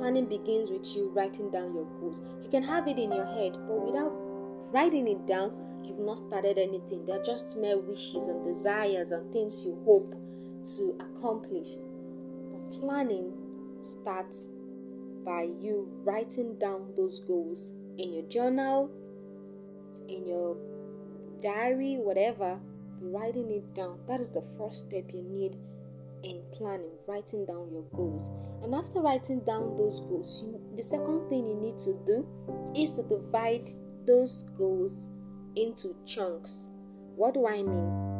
Planning 0.00 0.30
begins 0.30 0.70
with 0.70 0.96
you 0.96 1.10
writing 1.10 1.50
down 1.50 1.74
your 1.74 1.84
goals. 2.00 2.22
You 2.42 2.48
can 2.48 2.62
have 2.62 2.88
it 2.88 2.98
in 2.98 3.12
your 3.12 3.26
head, 3.26 3.52
but 3.68 3.84
without 3.84 4.10
writing 4.72 5.06
it 5.06 5.26
down, 5.26 5.52
you've 5.84 5.98
not 5.98 6.16
started 6.16 6.56
anything. 6.56 7.04
They're 7.04 7.22
just 7.22 7.58
mere 7.58 7.78
wishes 7.78 8.26
and 8.26 8.42
desires 8.42 9.10
and 9.10 9.30
things 9.30 9.62
you 9.62 9.78
hope 9.84 10.14
to 10.78 10.96
accomplish. 11.04 11.76
But 12.50 12.80
planning 12.80 13.34
starts 13.82 14.48
by 15.22 15.50
you 15.60 15.86
writing 16.02 16.58
down 16.58 16.94
those 16.96 17.20
goals 17.20 17.74
in 17.98 18.14
your 18.14 18.22
journal, 18.22 18.90
in 20.08 20.26
your 20.26 20.56
diary, 21.42 21.98
whatever, 21.98 22.58
writing 23.02 23.50
it 23.50 23.74
down. 23.74 23.98
That 24.08 24.22
is 24.22 24.30
the 24.30 24.44
first 24.56 24.86
step 24.86 25.12
you 25.12 25.20
need 25.20 25.58
in 26.22 26.42
planning, 26.52 26.92
writing 27.06 27.46
down 27.46 27.70
your 27.72 27.84
goals. 27.94 28.30
And 28.62 28.74
after 28.74 29.00
writing 29.00 29.40
down 29.40 29.76
those 29.76 30.00
goals, 30.00 30.42
you, 30.44 30.60
the 30.76 30.82
second 30.82 31.28
thing 31.28 31.46
you 31.46 31.54
need 31.54 31.78
to 31.80 31.94
do 32.06 32.26
is 32.74 32.92
to 32.92 33.02
divide 33.02 33.70
those 34.06 34.48
goals 34.56 35.08
into 35.56 35.94
chunks. 36.06 36.70
What 37.16 37.34
do 37.34 37.46
I 37.46 37.62
mean? 37.62 38.10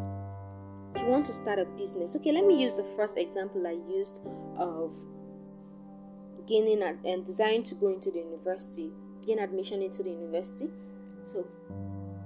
If 0.95 1.03
You 1.03 1.09
want 1.09 1.27
to 1.27 1.33
start 1.33 1.59
a 1.59 1.65
business. 1.65 2.17
Okay, 2.17 2.33
let 2.33 2.45
me 2.45 2.61
use 2.61 2.77
the 2.77 2.85
first 2.97 3.17
example 3.17 3.67
I 3.67 3.79
used 3.89 4.21
of 4.57 4.97
gaining 6.47 6.83
and 6.83 7.25
desiring 7.25 7.63
to 7.65 7.75
go 7.77 7.89
into 7.89 8.11
the 8.11 8.19
university, 8.19 8.91
gain 9.27 9.39
admission 9.39 9.83
into 9.83 10.03
the 10.03 10.11
university. 10.11 10.69
So 11.25 11.47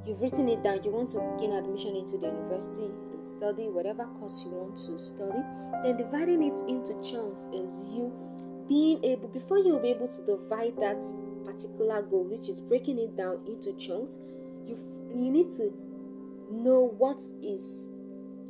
you've 0.06 0.20
written 0.20 0.48
it 0.48 0.62
down, 0.62 0.82
you 0.82 0.90
want 0.90 1.10
to 1.10 1.20
gain 1.38 1.52
admission 1.52 1.94
into 1.94 2.16
the 2.16 2.26
university 2.26 2.86
and 2.86 3.13
study 3.24 3.68
whatever 3.68 4.04
course 4.18 4.44
you 4.44 4.52
want 4.52 4.76
to 4.76 4.98
study. 4.98 5.42
Then 5.82 5.96
dividing 5.96 6.42
it 6.42 6.58
into 6.68 6.94
chunks 7.02 7.46
is 7.52 7.88
you 7.90 8.12
being 8.68 9.04
able, 9.04 9.28
before 9.28 9.58
you'll 9.58 9.80
be 9.80 9.90
able 9.90 10.08
to 10.08 10.24
divide 10.24 10.76
that 10.78 11.04
particular 11.44 12.02
goal, 12.02 12.24
which 12.24 12.48
is 12.48 12.60
breaking 12.60 12.98
it 12.98 13.16
down 13.16 13.44
into 13.46 13.72
chunks, 13.74 14.18
you 14.66 14.78
you 15.14 15.30
need 15.30 15.50
to 15.52 15.72
know 16.50 16.94
what 16.98 17.22
is 17.42 17.88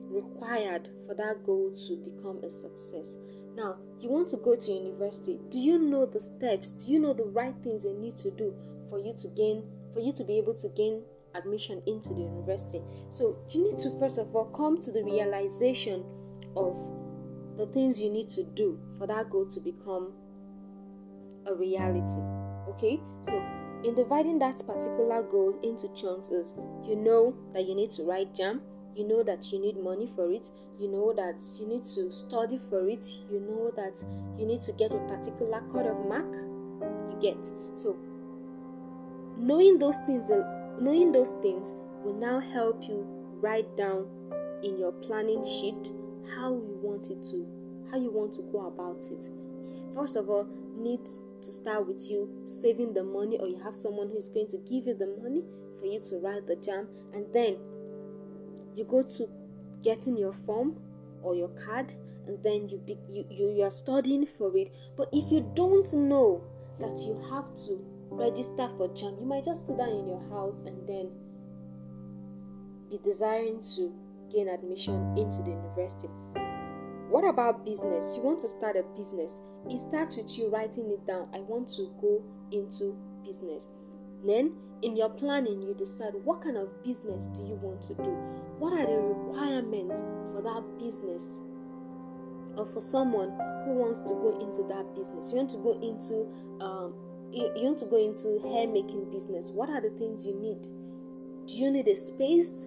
required 0.08 0.88
for 1.06 1.14
that 1.14 1.44
goal 1.44 1.72
to 1.88 1.96
become 1.96 2.42
a 2.44 2.50
success. 2.50 3.18
Now, 3.56 3.76
you 4.00 4.08
want 4.08 4.28
to 4.28 4.36
go 4.38 4.56
to 4.56 4.72
university. 4.72 5.38
Do 5.50 5.58
you 5.58 5.78
know 5.78 6.06
the 6.06 6.20
steps? 6.20 6.72
Do 6.72 6.92
you 6.92 6.98
know 6.98 7.12
the 7.12 7.24
right 7.24 7.54
things 7.62 7.84
you 7.84 7.94
need 7.94 8.16
to 8.18 8.30
do 8.30 8.54
for 8.90 8.98
you 8.98 9.14
to 9.22 9.28
gain 9.28 9.62
for 9.92 10.00
you 10.00 10.12
to 10.12 10.24
be 10.24 10.38
able 10.38 10.54
to 10.54 10.68
gain 10.70 11.02
admission 11.34 11.82
into 11.86 12.10
the 12.10 12.22
university? 12.22 12.82
So, 13.08 13.36
you 13.50 13.64
need 13.64 13.78
to 13.78 13.98
first 13.98 14.18
of 14.18 14.34
all 14.34 14.46
come 14.46 14.80
to 14.80 14.92
the 14.92 15.02
realization 15.02 16.04
of 16.56 16.76
the 17.56 17.66
things 17.66 18.02
you 18.02 18.10
need 18.10 18.28
to 18.30 18.44
do 18.44 18.78
for 18.98 19.06
that 19.06 19.30
goal 19.30 19.46
to 19.46 19.60
become 19.60 20.12
a 21.46 21.54
reality. 21.54 22.20
Okay? 22.68 23.00
So, 23.22 23.42
in 23.84 23.94
dividing 23.94 24.38
that 24.38 24.62
particular 24.66 25.22
goal 25.22 25.58
into 25.62 25.92
chunks 25.94 26.30
is 26.30 26.58
you 26.88 26.96
know 26.96 27.34
that 27.52 27.66
you 27.66 27.74
need 27.74 27.90
to 27.92 28.02
write 28.04 28.34
JAMB, 28.34 28.60
you 28.96 29.06
know 29.06 29.22
that 29.22 29.52
you 29.52 29.60
need 29.60 29.76
money 29.76 30.06
for 30.16 30.30
it, 30.32 30.50
you 30.78 30.88
know 30.88 31.12
that 31.12 31.42
you 31.60 31.68
need 31.68 31.84
to 31.84 32.10
study 32.10 32.58
for 32.58 32.88
it, 32.88 33.06
you 33.30 33.40
know 33.40 33.70
that 33.76 34.02
you 34.38 34.46
need 34.46 34.62
to 34.62 34.72
get 34.72 34.92
a 34.92 34.98
particular 35.00 35.62
cut 35.72 35.86
of 35.86 36.06
mark, 36.06 36.32
you 37.10 37.18
get. 37.20 37.52
So, 37.74 37.96
knowing 39.36 39.78
those 39.78 40.00
things, 40.00 40.30
knowing 40.80 41.12
those 41.12 41.34
things 41.42 41.76
will 42.04 42.14
now 42.14 42.38
help 42.38 42.82
you 42.88 43.04
write 43.40 43.76
down 43.76 44.06
in 44.62 44.78
your 44.78 44.92
planning 44.92 45.44
sheet 45.44 45.92
how 46.36 46.52
you 46.52 46.78
want 46.82 47.10
it 47.10 47.22
to, 47.22 47.46
how 47.90 47.98
you 47.98 48.10
want 48.10 48.32
to 48.34 48.42
go 48.52 48.66
about 48.66 49.04
it. 49.10 49.28
First 49.94 50.16
of 50.16 50.28
all, 50.28 50.48
need 50.76 51.04
to 51.04 51.50
start 51.50 51.86
with 51.86 52.10
you 52.10 52.28
saving 52.44 52.94
the 52.94 53.04
money, 53.04 53.38
or 53.38 53.46
you 53.46 53.58
have 53.62 53.76
someone 53.76 54.08
who 54.08 54.16
is 54.16 54.28
going 54.28 54.48
to 54.48 54.56
give 54.58 54.86
you 54.86 54.94
the 54.94 55.16
money 55.22 55.44
for 55.78 55.86
you 55.86 56.00
to 56.00 56.18
write 56.18 56.46
the 56.46 56.56
JAMB, 56.56 56.86
and 57.14 57.26
then 57.32 57.58
you 58.74 58.84
go 58.84 59.02
to 59.02 59.28
getting 59.82 60.16
your 60.16 60.32
form 60.46 60.76
or 61.22 61.34
your 61.34 61.50
card 61.66 61.92
and 62.26 62.42
then 62.42 62.68
you, 62.68 62.78
be, 62.78 62.98
you, 63.08 63.24
you 63.30 63.50
you 63.50 63.62
are 63.62 63.70
studying 63.70 64.26
for 64.38 64.56
it 64.56 64.70
but 64.96 65.08
if 65.12 65.30
you 65.30 65.48
don't 65.54 65.92
know 65.94 66.42
that 66.80 66.98
you 67.06 67.14
have 67.30 67.54
to 67.54 67.78
register 68.16 68.68
for 68.76 68.88
JAMB 68.88 69.20
you 69.20 69.26
might 69.26 69.44
just 69.44 69.66
sit 69.66 69.76
down 69.76 69.90
in 69.90 70.08
your 70.08 70.22
house 70.30 70.62
and 70.66 70.88
then 70.88 71.10
be 72.90 72.98
desiring 73.02 73.60
to 73.76 73.92
gain 74.32 74.48
admission 74.48 75.16
into 75.16 75.42
the 75.42 75.50
university. 75.50 76.08
What 77.08 77.24
about 77.24 77.64
business? 77.64 78.16
You 78.16 78.22
want 78.22 78.40
to 78.40 78.48
start 78.48 78.76
a 78.76 78.82
business. 78.96 79.42
It 79.68 79.78
starts 79.80 80.16
with 80.16 80.36
you 80.38 80.48
writing 80.48 80.90
it 80.90 81.06
down. 81.06 81.28
I 81.32 81.40
want 81.40 81.68
to 81.76 81.92
go 82.00 82.22
into 82.50 82.96
business. 83.24 83.68
Then 84.24 84.54
in 84.82 84.96
your 84.96 85.10
planning, 85.10 85.62
you 85.62 85.74
decide 85.74 86.14
what 86.24 86.42
kind 86.42 86.56
of 86.56 86.82
business 86.82 87.26
do 87.28 87.42
you 87.42 87.54
want 87.62 87.82
to 87.82 87.94
do? 87.94 88.10
What 88.58 88.72
are 88.72 88.86
the 88.86 88.98
requirements 88.98 90.00
for 90.32 90.42
that 90.42 90.78
business? 90.78 91.40
Or 92.56 92.66
for 92.66 92.80
someone 92.80 93.30
who 93.64 93.74
wants 93.74 94.00
to 94.00 94.14
go 94.14 94.38
into 94.40 94.62
that 94.68 94.94
business, 94.94 95.32
you 95.32 95.38
want 95.38 95.50
to 95.50 95.58
go 95.58 95.72
into 95.80 96.64
um, 96.64 96.94
you 97.34 97.64
want 97.64 97.78
to 97.78 97.86
go 97.86 97.96
into 97.96 98.40
hair 98.48 98.66
making 98.66 99.10
business. 99.10 99.50
What 99.50 99.68
are 99.68 99.80
the 99.80 99.90
things 99.90 100.26
you 100.26 100.34
need? 100.34 100.62
Do 101.46 101.54
you 101.54 101.70
need 101.70 101.88
a 101.88 101.96
space? 101.96 102.66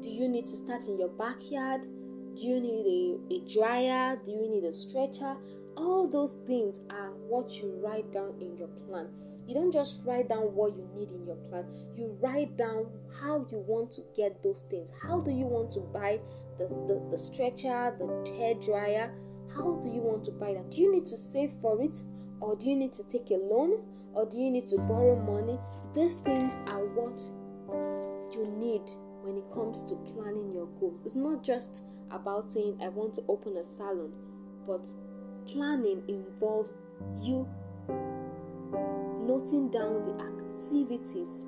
Do 0.00 0.10
you 0.10 0.28
need 0.28 0.46
to 0.46 0.56
start 0.56 0.86
in 0.86 0.98
your 0.98 1.08
backyard? 1.08 1.82
Do 1.82 2.42
you 2.42 2.60
need 2.60 3.20
a, 3.30 3.34
a 3.34 3.40
dryer? 3.52 4.18
Do 4.24 4.30
you 4.30 4.48
need 4.48 4.64
a 4.64 4.72
stretcher? 4.72 5.36
All 5.76 6.08
those 6.08 6.36
things 6.46 6.80
are 6.90 7.10
what 7.28 7.50
you 7.60 7.78
write 7.82 8.10
down 8.12 8.34
in 8.40 8.56
your 8.56 8.68
plan. 8.68 9.08
You 9.46 9.54
don't 9.54 9.72
just 9.72 10.04
write 10.04 10.28
down 10.28 10.54
what 10.54 10.76
you 10.76 10.88
need 10.96 11.12
in 11.12 11.24
your 11.24 11.36
plan, 11.36 11.66
you 11.96 12.16
write 12.20 12.56
down 12.56 12.86
how 13.20 13.46
you 13.52 13.58
want 13.58 13.92
to 13.92 14.02
get 14.16 14.42
those 14.42 14.62
things. 14.62 14.90
How 15.00 15.20
do 15.20 15.30
you 15.30 15.44
want 15.44 15.70
to 15.72 15.80
buy 15.80 16.18
the, 16.58 16.66
the, 16.88 17.00
the 17.12 17.18
stretcher, 17.18 17.94
the 17.96 18.32
hair 18.36 18.54
dryer? 18.54 19.14
How 19.54 19.78
do 19.82 19.88
you 19.88 20.00
want 20.00 20.24
to 20.24 20.32
buy 20.32 20.54
that? 20.54 20.70
Do 20.72 20.80
you 20.80 20.92
need 20.92 21.06
to 21.06 21.16
save 21.16 21.52
for 21.62 21.80
it? 21.80 22.02
Or 22.40 22.56
do 22.56 22.66
you 22.66 22.74
need 22.74 22.92
to 22.94 23.04
take 23.04 23.30
a 23.30 23.34
loan? 23.34 23.82
Or 24.16 24.24
do 24.24 24.38
you 24.38 24.50
need 24.50 24.66
to 24.68 24.78
borrow 24.78 25.14
money? 25.14 25.58
These 25.92 26.18
things 26.20 26.56
are 26.68 26.86
what 26.86 27.20
you 28.34 28.50
need 28.58 28.90
when 29.20 29.36
it 29.36 29.44
comes 29.52 29.82
to 29.84 29.94
planning 30.14 30.50
your 30.50 30.66
goals. 30.80 31.00
It's 31.04 31.16
not 31.16 31.44
just 31.44 31.84
about 32.10 32.50
saying, 32.50 32.78
I 32.82 32.88
want 32.88 33.12
to 33.14 33.22
open 33.28 33.58
a 33.58 33.62
salon, 33.62 34.12
but 34.66 34.86
planning 35.46 36.02
involves 36.08 36.72
you 37.20 37.46
noting 39.20 39.68
down 39.70 40.06
the 40.06 40.24
activities 40.24 41.44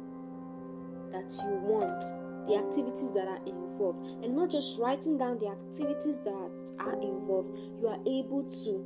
that 1.10 1.32
you 1.46 1.54
want, 1.64 2.04
the 2.46 2.56
activities 2.56 3.12
that 3.12 3.28
are 3.28 3.40
involved, 3.46 4.04
and 4.22 4.36
not 4.36 4.50
just 4.50 4.78
writing 4.78 5.16
down 5.16 5.38
the 5.38 5.48
activities 5.48 6.18
that 6.18 6.74
are 6.80 7.00
involved, 7.00 7.56
you 7.80 7.88
are 7.88 7.98
able 8.06 8.42
to 8.64 8.84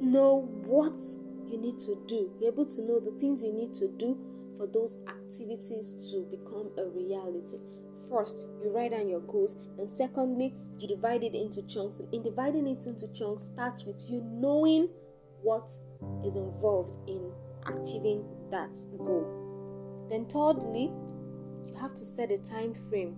know 0.00 0.48
what 0.64 1.00
you 1.48 1.58
need 1.58 1.78
to 1.80 1.96
do. 2.06 2.30
You're 2.40 2.52
able 2.52 2.66
to 2.66 2.82
know 2.82 3.00
the 3.00 3.12
things 3.20 3.42
you 3.42 3.52
need 3.52 3.74
to 3.74 3.88
do 3.88 4.18
for 4.56 4.66
those 4.66 4.96
activities 5.08 6.10
to 6.10 6.22
become 6.30 6.70
a 6.78 6.86
reality. 6.88 7.58
first 8.10 8.48
you 8.62 8.70
write 8.70 8.92
down 8.92 9.08
your 9.08 9.20
goals 9.20 9.54
and 9.78 9.90
secondly 9.90 10.54
you 10.78 10.88
divide 10.88 11.22
it 11.22 11.34
into 11.34 11.62
chunks 11.66 12.00
in 12.12 12.22
dividing 12.22 12.66
it 12.66 12.86
into 12.86 13.12
chunks 13.12 13.44
starts 13.44 13.84
with 13.84 14.00
you 14.08 14.20
knowing 14.24 14.88
what 15.42 15.70
is 16.24 16.36
involved 16.36 16.96
in 17.08 17.30
achieving 17.66 18.24
that 18.50 18.74
goal 18.98 20.06
then 20.10 20.24
thirdly 20.26 20.90
you 21.66 21.74
have 21.80 21.94
to 21.94 22.04
set 22.04 22.30
a 22.30 22.38
time 22.38 22.74
frame 22.88 23.16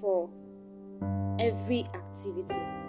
for 0.00 0.28
every 1.38 1.84
activity 1.94 2.81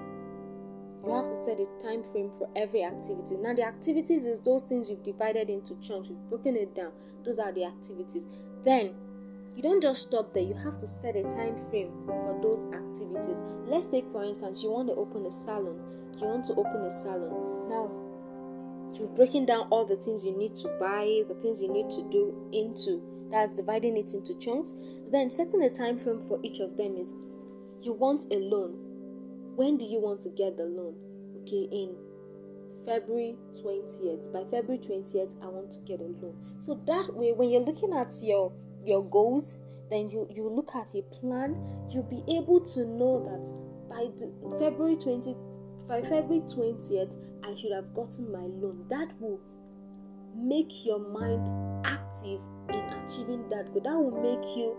you 1.04 1.12
have 1.12 1.28
to 1.28 1.36
set 1.44 1.60
a 1.60 1.66
time 1.82 2.04
frame 2.12 2.32
for 2.38 2.50
every 2.56 2.84
activity. 2.84 3.36
Now 3.36 3.54
the 3.54 3.64
activities 3.64 4.26
is 4.26 4.40
those 4.40 4.62
things 4.64 4.90
you've 4.90 5.04
divided 5.04 5.50
into 5.50 5.76
chunks. 5.82 6.10
You've 6.10 6.30
broken 6.30 6.56
it 6.56 6.74
down. 6.74 6.92
Those 7.24 7.40
are 7.40 7.52
the 7.52 7.66
activities. 7.66 8.26
Then 8.64 8.96
you 9.56 9.62
don't 9.62 9.82
just 9.82 10.04
stop 10.04 10.34
there. 10.34 10.44
You 10.44 10.54
have 10.56 10.80
to 10.80 10.88
set 10.88 11.16
a 11.16 11.24
time 11.24 11.58
frame 11.70 11.92
for 12.06 12.40
those 12.42 12.64
activities. 12.74 13.42
Let's 13.66 13.90
take 13.90 14.10
for 14.12 14.24
instance 14.24 14.64
you 14.64 14.72
want 14.72 14.88
to 14.88 14.96
open 14.96 15.26
a 15.26 15.32
salon. 15.32 15.80
You 16.20 16.28
want 16.28 16.46
to 16.46 16.54
open 16.54 16.86
a 16.86 16.92
salon. 16.92 17.68
Now 17.68 17.92
you've 18.98 19.16
broken 19.16 19.46
down 19.46 19.68
all 19.72 19.86
the 19.86 19.98
things 19.98 20.26
you 20.26 20.38
need 20.38 20.56
to 20.58 20.70
buy 20.80 21.24
the 21.28 21.36
things 21.36 21.62
you 21.62 21.72
need 21.72 21.90
to 21.90 22.04
do 22.10 22.50
into 22.54 23.02
that's 23.30 23.56
dividing 23.58 23.98
it 23.98 24.14
into 24.14 24.38
chunks. 24.38 24.74
Then 25.12 25.30
setting 25.30 25.64
a 25.64 25.70
time 25.70 25.98
frame 26.00 26.22
for 26.28 26.40
each 26.44 26.60
of 26.60 26.78
them 26.78 26.96
is 26.96 27.14
you 27.82 27.92
want 27.92 28.26
a 28.32 28.38
loan 28.38 28.78
when 29.56 29.78
do 29.78 29.86
you 29.86 30.00
want 30.00 30.22
to 30.22 30.30
get 30.30 30.58
the 30.58 30.66
loan 30.66 30.96
okay 31.42 31.68
in 31.72 31.96
February 32.86 33.36
20th. 33.54 34.32
By 34.34 34.44
February 34.52 34.80
20th, 34.80 35.36
I 35.42 35.48
want 35.48 35.72
to 35.72 35.80
get 35.82 36.00
a 36.00 36.04
loan. 36.04 36.36
So 36.60 36.80
that 36.86 37.14
way, 37.14 37.32
when 37.32 37.50
you're 37.50 37.62
looking 37.62 37.94
at 37.94 38.14
your 38.22 38.52
your 38.84 39.04
goals, 39.06 39.58
then 39.90 40.10
you 40.10 40.28
you 40.30 40.50
look 40.50 40.72
at 40.76 40.94
a 40.96 41.02
plan, 41.20 41.56
you'll 41.90 42.04
be 42.04 42.24
able 42.28 42.60
to 42.60 42.86
know 42.86 43.24
that 43.24 43.54
by 43.90 44.10
the, 44.18 44.32
February 44.60 44.96
20 44.96 45.36
by 45.88 46.02
February 46.02 46.42
20th, 46.42 47.16
I 47.44 47.56
should 47.56 47.72
have 47.72 47.94
gotten 47.94 48.32
my 48.32 48.46
loan. 48.62 48.86
That 48.90 49.10
will 49.20 49.40
make 50.36 50.86
your 50.86 51.00
mind 51.00 51.48
active 51.86 52.42
in 52.70 52.80
achieving 52.80 53.48
that 53.50 53.72
goal. 53.74 53.82
That 53.84 53.98
will 53.98 54.22
make 54.22 54.58
you 54.58 54.76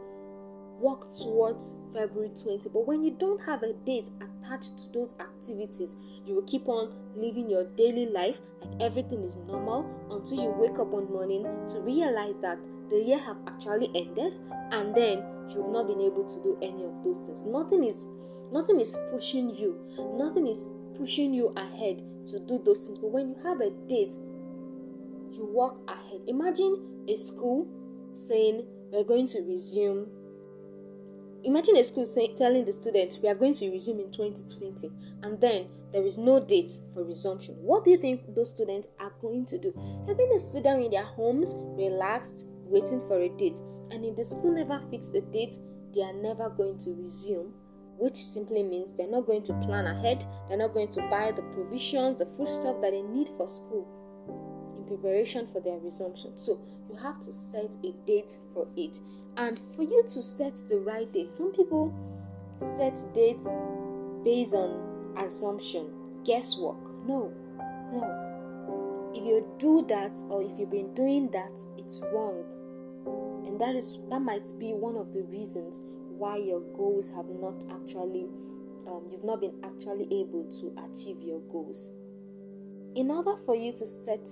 work 0.81 1.09
towards 1.23 1.76
February 1.93 2.31
20. 2.31 2.69
But 2.71 2.87
when 2.87 3.04
you 3.04 3.12
don't 3.12 3.40
have 3.43 3.62
a 3.62 3.73
date 3.73 4.09
attached 4.44 4.78
to 4.78 4.92
those 4.92 5.14
activities, 5.20 5.96
you 6.24 6.34
will 6.34 6.42
keep 6.42 6.68
on 6.68 6.92
living 7.16 7.48
your 7.48 7.64
daily 7.76 8.06
life 8.06 8.36
like 8.62 8.80
everything 8.80 9.22
is 9.24 9.36
normal 9.46 9.84
until 10.10 10.42
you 10.42 10.50
wake 10.50 10.78
up 10.78 10.88
one 10.88 11.10
morning 11.10 11.44
to 11.68 11.80
realize 11.80 12.34
that 12.40 12.58
the 12.90 12.96
year 12.96 13.18
have 13.18 13.36
actually 13.46 13.90
ended 13.94 14.34
and 14.72 14.94
then 14.94 15.24
you've 15.48 15.70
not 15.70 15.86
been 15.86 16.00
able 16.00 16.24
to 16.28 16.42
do 16.42 16.58
any 16.62 16.84
of 16.84 16.92
those 17.04 17.18
things. 17.18 17.44
Nothing 17.44 17.84
is 17.84 18.06
nothing 18.52 18.80
is 18.80 18.96
pushing 19.10 19.50
you. 19.50 19.78
Nothing 20.16 20.46
is 20.46 20.68
pushing 20.96 21.32
you 21.32 21.48
ahead 21.56 22.02
to 22.28 22.38
do 22.40 22.60
those 22.64 22.86
things. 22.86 22.98
But 22.98 23.10
when 23.10 23.28
you 23.28 23.36
have 23.42 23.60
a 23.60 23.70
date 23.88 24.14
you 25.36 25.44
walk 25.44 25.78
ahead. 25.88 26.20
Imagine 26.28 27.04
a 27.08 27.16
school 27.16 27.66
saying 28.12 28.64
we're 28.92 29.04
going 29.04 29.26
to 29.28 29.42
resume 29.42 30.06
imagine 31.44 31.76
a 31.76 31.84
school 31.84 32.06
saying 32.06 32.34
telling 32.36 32.64
the 32.64 32.72
students 32.72 33.18
we 33.22 33.28
are 33.28 33.34
going 33.34 33.54
to 33.54 33.70
resume 33.70 34.00
in 34.00 34.10
2020 34.10 34.90
and 35.22 35.40
then 35.40 35.66
there 35.92 36.04
is 36.04 36.18
no 36.18 36.44
date 36.44 36.72
for 36.92 37.04
resumption 37.04 37.54
what 37.60 37.84
do 37.84 37.90
you 37.90 37.98
think 37.98 38.22
those 38.34 38.50
students 38.50 38.88
are 38.98 39.12
going 39.20 39.46
to 39.46 39.58
do 39.58 39.72
they're 40.06 40.16
going 40.16 40.32
to 40.32 40.38
sit 40.38 40.64
down 40.64 40.82
in 40.82 40.90
their 40.90 41.04
homes 41.04 41.54
relaxed 41.76 42.46
waiting 42.66 43.00
for 43.06 43.20
a 43.20 43.28
date. 43.28 43.56
And 43.90 44.04
if 44.04 44.16
the 44.16 44.24
school 44.24 44.52
never 44.52 44.82
fix 44.90 45.12
a 45.12 45.20
date, 45.20 45.58
they 45.94 46.02
are 46.02 46.12
never 46.12 46.50
going 46.50 46.78
to 46.78 46.94
resume, 46.94 47.52
which 47.98 48.16
simply 48.16 48.62
means 48.62 48.92
they're 48.92 49.10
not 49.10 49.26
going 49.26 49.42
to 49.44 49.54
plan 49.60 49.86
ahead, 49.86 50.26
they're 50.48 50.58
not 50.58 50.74
going 50.74 50.90
to 50.92 51.00
buy 51.08 51.30
the 51.30 51.42
provisions, 51.54 52.18
the 52.18 52.26
food 52.36 52.48
stuff 52.48 52.80
that 52.80 52.90
they 52.90 53.02
need 53.02 53.28
for 53.36 53.46
school 53.46 53.86
in 54.76 54.86
preparation 54.86 55.46
for 55.52 55.61
their 55.61 55.78
resumption. 55.78 56.37
So 56.37 56.61
you 56.90 56.96
have 56.96 57.20
to 57.20 57.33
set 57.33 57.76
a 57.85 57.92
date 58.07 58.38
for 58.52 58.66
it. 58.76 59.00
And 59.37 59.61
for 59.75 59.83
you 59.83 60.03
to 60.03 60.23
set 60.23 60.62
the 60.68 60.79
right 60.79 61.11
date, 61.12 61.33
some 61.33 61.53
people 61.53 61.92
set 62.59 62.99
dates 63.14 63.49
based 64.25 64.55
on 64.55 65.14
assumption, 65.18 65.90
guesswork. 66.25 66.79
No, 67.07 67.33
no. 67.92 69.12
If 69.14 69.25
you 69.25 69.47
do 69.59 69.85
that 69.88 70.16
or 70.29 70.42
if 70.42 70.59
you've 70.59 70.70
been 70.70 70.94
doing 70.94 71.31
that, 71.33 71.53
it's 71.77 72.03
wrong 72.12 72.44
and 73.55 73.61
that 73.61 73.77
is 73.77 74.01
that 74.11 74.20
might 74.20 74.49
be 74.59 74.73
one 74.73 74.97
of 74.97 75.12
the 75.12 75.23
reasons 75.25 75.81
why 76.18 76.37
your 76.37 76.61
goals 76.77 77.09
have 77.11 77.27
not 77.27 77.64
actually 77.70 78.27
um, 78.88 79.07
you've 79.11 79.25
not 79.25 79.40
been 79.40 79.55
actually 79.62 80.05
able 80.20 80.44
to 80.51 80.75
achieve 80.90 81.23
your 81.23 81.40
goals 81.53 81.92
in 82.97 83.11
order 83.11 83.37
for 83.47 83.55
you 83.55 83.73
to 83.73 83.87
set 83.87 84.29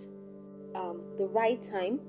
um, 0.74 1.02
the 1.18 1.26
right 1.26 1.62
time 1.62 2.00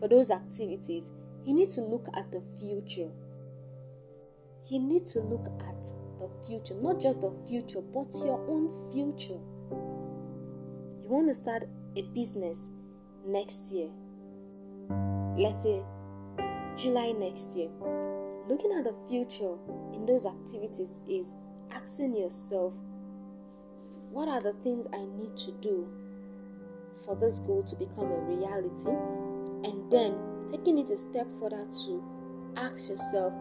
for 0.00 0.08
those 0.08 0.30
activities 0.32 1.12
you 1.46 1.54
need 1.54 1.70
to 1.70 1.80
look 1.80 2.08
at 2.14 2.30
the 2.32 2.42
future. 2.58 3.08
You 4.68 4.80
need 4.80 5.06
to 5.06 5.20
look 5.20 5.46
at 5.60 5.84
the 6.18 6.28
future 6.44 6.74
not 6.74 7.00
just 7.00 7.20
the 7.20 7.32
future 7.46 7.80
but 7.80 8.12
your 8.24 8.44
own 8.50 8.92
future. 8.92 9.38
You 11.02 11.08
want 11.08 11.28
to 11.28 11.34
start 11.34 11.68
a 11.94 12.02
business 12.02 12.70
next 13.24 13.72
year. 13.72 13.90
Let's 15.36 15.62
say 15.62 15.82
July 16.76 17.12
next 17.12 17.56
year, 17.56 17.68
looking 18.48 18.72
at 18.72 18.84
the 18.84 18.94
future 19.08 19.54
in 19.94 20.04
those 20.04 20.26
activities 20.26 21.04
is 21.08 21.34
asking 21.70 22.16
yourself, 22.16 22.72
what 24.10 24.28
are 24.28 24.40
the 24.40 24.54
things 24.64 24.86
I 24.92 25.04
need 25.16 25.36
to 25.36 25.52
do 25.52 25.88
for 27.04 27.14
this 27.14 27.38
goal 27.38 27.62
to 27.62 27.76
become 27.76 28.10
a 28.10 28.20
reality? 28.20 28.90
And 29.62 29.92
then 29.92 30.35
taking 30.48 30.78
it 30.78 30.90
a 30.90 30.96
step 30.96 31.26
further 31.40 31.66
to 31.84 32.02
ask 32.56 32.90
yourself 32.90 33.32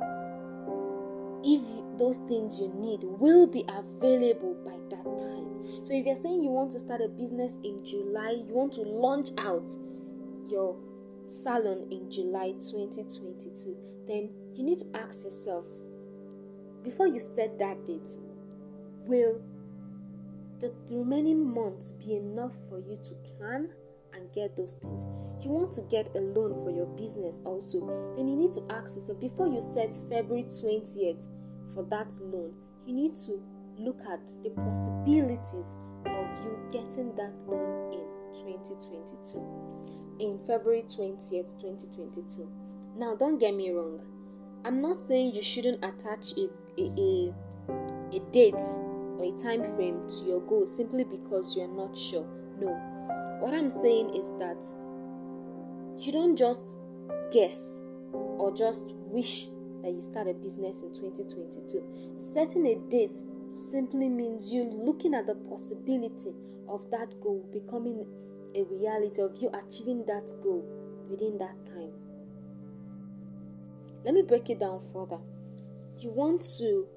if 1.43 1.61
those 1.97 2.19
things 2.19 2.59
you 2.59 2.73
need 2.75 3.01
will 3.03 3.47
be 3.47 3.63
available 3.69 4.55
by 4.65 4.77
that 4.89 5.03
time. 5.03 5.85
So 5.85 5.93
if 5.93 6.05
you're 6.05 6.15
saying 6.15 6.41
you 6.41 6.49
want 6.49 6.71
to 6.71 6.79
start 6.79 7.01
a 7.01 7.07
business 7.07 7.57
in 7.63 7.85
July, 7.85 8.31
you 8.47 8.53
want 8.53 8.73
to 8.73 8.81
launch 8.81 9.29
out 9.37 9.69
your 10.47 10.75
salon 11.27 11.87
in 11.91 12.09
July 12.09 12.53
2022, 12.53 13.77
then 14.07 14.29
you 14.55 14.63
need 14.63 14.79
to 14.79 14.87
ask 14.95 15.25
yourself 15.25 15.65
before 16.85 17.07
you 17.07 17.19
set 17.19 17.57
that 17.57 17.83
date, 17.85 18.15
will 19.07 19.41
the 20.59 20.71
remaining 20.89 21.43
months 21.43 21.91
be 21.91 22.15
enough 22.15 22.53
for 22.69 22.79
you 22.79 22.95
to 23.03 23.15
plan 23.35 23.69
and 24.15 24.31
get 24.33 24.55
those 24.55 24.75
things? 24.75 25.07
You 25.43 25.51
want 25.51 25.71
to 25.73 25.81
get 25.91 26.15
a 26.15 26.19
loan 26.19 26.63
for 26.63 26.71
your 26.71 26.87
business 26.97 27.39
also, 27.45 28.13
then 28.17 28.27
you 28.27 28.35
need 28.35 28.53
to 28.53 28.65
ask 28.71 28.95
yourself 28.95 29.19
before 29.19 29.47
you 29.47 29.61
set 29.61 29.95
February 30.09 30.43
20th 30.43 31.27
for 31.73 31.83
that 31.83 32.11
loan, 32.21 32.53
you 32.85 32.95
need 32.95 33.13
to 33.27 33.43
look 33.77 33.99
at 34.09 34.25
the 34.41 34.49
possibilities 34.51 35.75
of 36.05 36.25
you 36.43 36.57
getting 36.71 37.13
that 37.15 37.33
loan 37.45 37.93
in 37.93 38.05
2022 38.33 39.75
in 40.19 40.39
February 40.47 40.83
20th, 40.83 41.59
2022. 41.61 42.49
Now, 42.97 43.15
don't 43.15 43.37
get 43.37 43.53
me 43.53 43.71
wrong. 43.71 43.99
I'm 44.63 44.81
not 44.81 44.97
saying 44.97 45.35
you 45.35 45.41
shouldn't 45.41 45.83
attach 45.83 46.33
a, 46.37 46.49
a, 46.81 46.91
a, 46.97 47.33
a 48.15 48.19
date 48.31 48.55
or 49.17 49.25
a 49.25 49.31
time 49.37 49.63
frame 49.75 50.07
to 50.07 50.27
your 50.27 50.41
goal 50.41 50.65
simply 50.65 51.03
because 51.03 51.55
you're 51.55 51.67
not 51.67 51.95
sure. 51.95 52.25
No. 52.59 52.94
What 53.39 53.53
I'm 53.53 53.69
saying 53.69 54.15
is 54.15 54.31
that 54.39 54.63
you 55.99 56.11
don't 56.11 56.35
just 56.35 56.77
guess 57.31 57.81
or 58.13 58.53
just 58.53 58.93
wish 58.95 59.47
that 59.83 59.91
you 59.91 60.01
start 60.01 60.27
a 60.27 60.33
business 60.33 60.81
in 60.81 60.93
2022. 60.93 62.17
Setting 62.17 62.65
a 62.67 62.75
date 62.89 63.17
simply 63.49 64.09
means 64.09 64.53
you 64.53 64.63
looking 64.63 65.13
at 65.13 65.27
the 65.27 65.35
possibility 65.35 66.33
of 66.67 66.89
that 66.91 67.19
goal 67.21 67.45
becoming 67.51 68.05
a 68.55 68.63
reality 68.63 69.21
of 69.21 69.37
you 69.37 69.49
achieving 69.49 70.05
that 70.05 70.33
goal 70.41 70.65
within 71.09 71.37
that 71.37 71.55
time. 71.65 71.91
Let 74.03 74.13
me 74.13 74.21
break 74.21 74.49
it 74.49 74.59
down 74.59 74.81
further. 74.93 75.19
You 75.99 76.09
want 76.09 76.41
to 76.59 76.87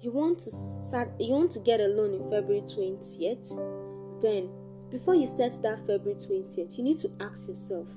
you 0.00 0.10
want 0.10 0.38
to 0.40 0.50
start 0.50 1.10
you 1.18 1.32
want 1.32 1.50
to 1.52 1.60
get 1.60 1.80
a 1.80 1.86
loan 1.86 2.14
in 2.14 2.30
February 2.30 2.62
20th. 2.62 4.20
Then 4.20 4.50
before 4.90 5.14
you 5.14 5.26
set 5.26 5.60
that 5.62 5.78
February 5.86 6.20
20th, 6.20 6.78
you 6.78 6.84
need 6.84 6.98
to 6.98 7.10
ask 7.20 7.48
yourself, 7.48 7.88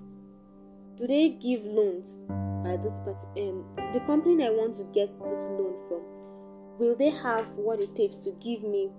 do 0.98 1.08
they 1.08 1.30
give 1.30 1.64
loans 1.64 2.18
by 2.64 2.76
this 2.78 3.00
but 3.06 3.26
um 3.38 3.64
the 3.94 4.02
company 4.06 4.46
I 4.46 4.50
want 4.50 4.76
to 4.76 4.84
get 4.94 5.10
this 5.24 5.46
loan 5.46 5.76
from 5.88 6.02
will 6.78 6.96
they 6.96 7.10
have 7.10 7.48
what 7.52 7.80
it 7.80 7.96
takes 7.96 8.20
to 8.20 8.32
give 8.32 8.64
me 8.64 8.90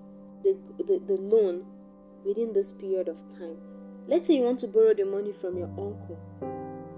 the, 0.42 0.56
the, 0.78 0.98
the 1.06 1.20
loan 1.20 1.66
within 2.24 2.54
this 2.54 2.72
period 2.72 3.08
of 3.08 3.18
time 3.38 3.58
Let's 4.10 4.26
say 4.26 4.34
you 4.34 4.42
want 4.42 4.58
to 4.60 4.66
borrow 4.66 4.92
the 4.92 5.04
money 5.04 5.32
from 5.32 5.56
your 5.56 5.68
uncle. 5.68 6.18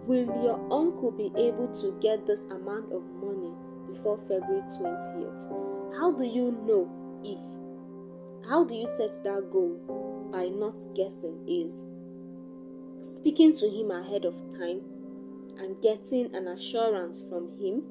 Will 0.07 0.25
your 0.43 0.59
uncle 0.73 1.11
be 1.11 1.31
able 1.37 1.69
to 1.83 1.93
get 2.01 2.27
this 2.27 2.45
amount 2.45 2.91
of 2.91 3.03
money 3.21 3.53
before 3.87 4.17
February 4.29 4.63
20th? 4.63 5.95
How 5.99 6.11
do 6.11 6.25
you 6.25 6.53
know 6.67 6.89
if 7.23 8.49
how 8.49 8.65
do 8.65 8.75
you 8.75 8.87
set 8.97 9.23
that 9.25 9.51
goal 9.53 9.79
by 10.33 10.49
not 10.49 10.75
guessing 10.95 11.47
is 11.47 11.85
speaking 13.07 13.55
to 13.55 13.69
him 13.69 13.91
ahead 13.91 14.25
of 14.25 14.37
time 14.59 14.81
and 15.59 15.81
getting 15.83 16.35
an 16.35 16.49
assurance 16.49 17.25
from 17.29 17.51
him 17.61 17.83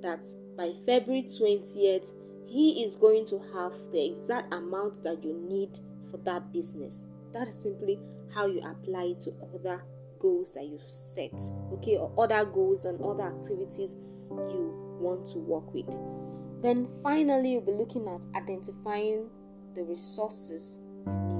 that 0.00 0.24
by 0.56 0.72
February 0.86 1.24
20th 1.24 2.12
he 2.46 2.84
is 2.84 2.96
going 2.96 3.26
to 3.26 3.38
have 3.52 3.72
the 3.92 4.12
exact 4.12 4.54
amount 4.54 5.02
that 5.02 5.22
you 5.22 5.34
need 5.34 5.78
for 6.10 6.16
that 6.18 6.52
business. 6.52 7.04
That 7.32 7.48
is 7.48 7.60
simply 7.60 7.98
how 8.34 8.46
you 8.46 8.62
apply 8.62 9.04
it 9.04 9.20
to 9.22 9.32
other 9.54 9.82
goals 10.18 10.54
that 10.54 10.66
you've 10.66 10.90
set, 10.90 11.40
okay, 11.72 11.96
or 11.96 12.12
other 12.16 12.44
goals 12.46 12.84
and 12.84 13.00
other 13.02 13.24
activities 13.24 13.96
you 14.30 14.98
want 15.00 15.26
to 15.26 15.38
work 15.38 15.72
with. 15.74 15.88
Then 16.62 16.88
finally, 17.02 17.52
you'll 17.52 17.60
be 17.60 17.72
looking 17.72 18.08
at 18.08 18.24
identifying 18.34 19.28
the 19.74 19.84
resources 19.84 20.80
you 21.06 21.12
need. 21.12 21.37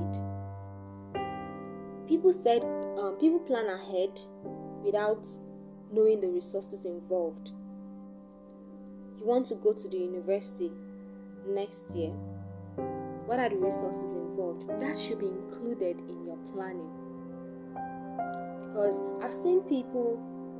People 2.08 2.32
said 2.32 2.64
um, 2.98 3.16
people 3.20 3.38
plan 3.40 3.66
ahead 3.66 4.18
without 4.82 5.26
knowing 5.92 6.20
the 6.20 6.28
resources 6.28 6.86
involved. 6.86 7.52
You 9.18 9.26
want 9.26 9.46
to 9.46 9.56
go 9.56 9.74
to 9.74 9.88
the 9.88 9.98
university 9.98 10.72
next 11.46 11.94
year. 11.94 12.10
What 13.26 13.38
are 13.38 13.50
the 13.50 13.56
resources 13.56 14.14
involved? 14.14 14.68
That 14.80 14.98
should 14.98 15.18
be 15.18 15.26
included 15.26 16.00
in 16.00 16.24
your 16.24 16.38
planning. 16.52 16.88
Because 18.68 19.02
I've 19.22 19.34
seen 19.34 19.60
people 19.62 20.18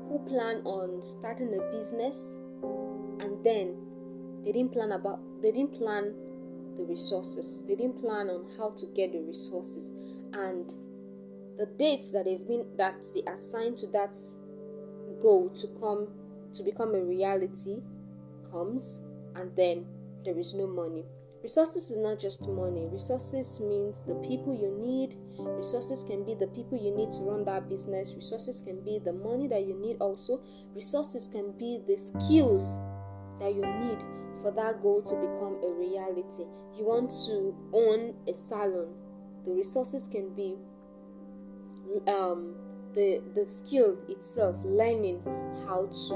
who 0.08 0.18
plan 0.28 0.60
on 0.64 1.02
starting 1.02 1.54
a 1.54 1.62
business 1.72 2.36
and 3.20 3.42
then 3.42 3.76
they 4.44 4.52
didn't 4.52 4.72
plan 4.72 4.92
about 4.92 5.20
they 5.40 5.50
didn't 5.50 5.72
plan 5.72 6.14
the 6.76 6.84
resources. 6.84 7.64
They 7.66 7.74
didn't 7.74 8.00
plan 8.00 8.28
on 8.28 8.46
how 8.58 8.70
to 8.70 8.86
get 8.86 9.12
the 9.12 9.20
resources 9.20 9.92
and 10.32 10.74
the 11.58 11.66
dates 11.76 12.12
that 12.12 12.24
they've 12.24 12.46
been 12.46 12.64
that 12.76 13.04
they 13.14 13.22
assigned 13.30 13.76
to 13.76 13.86
that 13.88 14.16
goal 15.20 15.50
to 15.50 15.66
come 15.80 16.08
to 16.54 16.62
become 16.62 16.94
a 16.94 17.04
reality 17.04 17.82
comes 18.50 19.04
and 19.34 19.54
then 19.56 19.84
there 20.24 20.38
is 20.38 20.54
no 20.54 20.66
money. 20.66 21.04
Resources 21.42 21.90
is 21.90 21.98
not 21.98 22.18
just 22.18 22.48
money. 22.48 22.86
Resources 22.90 23.60
means 23.60 24.02
the 24.02 24.14
people 24.16 24.54
you 24.54 24.70
need. 24.84 25.16
Resources 25.38 26.02
can 26.02 26.24
be 26.24 26.34
the 26.34 26.48
people 26.48 26.76
you 26.76 26.94
need 26.94 27.12
to 27.12 27.20
run 27.20 27.44
that 27.44 27.68
business. 27.68 28.12
Resources 28.14 28.60
can 28.60 28.80
be 28.84 28.98
the 28.98 29.12
money 29.12 29.46
that 29.46 29.64
you 29.64 29.74
need 29.74 29.96
also. 30.00 30.40
Resources 30.74 31.28
can 31.28 31.52
be 31.52 31.80
the 31.86 31.96
skills 31.96 32.78
that 33.40 33.54
you 33.54 33.62
need 33.62 33.98
for 34.42 34.50
that 34.50 34.82
goal 34.82 35.02
to 35.02 35.14
become 35.14 35.58
a 35.62 35.72
reality. 35.78 36.44
You 36.76 36.84
want 36.84 37.10
to 37.26 37.54
own 37.72 38.14
a 38.26 38.34
salon. 38.34 38.94
The 39.44 39.52
resources 39.52 40.08
can 40.08 40.34
be 40.34 40.56
um, 42.06 42.54
the 42.94 43.22
the 43.34 43.46
skill 43.48 43.96
itself, 44.08 44.56
learning 44.64 45.22
how 45.66 45.86
to 46.08 46.14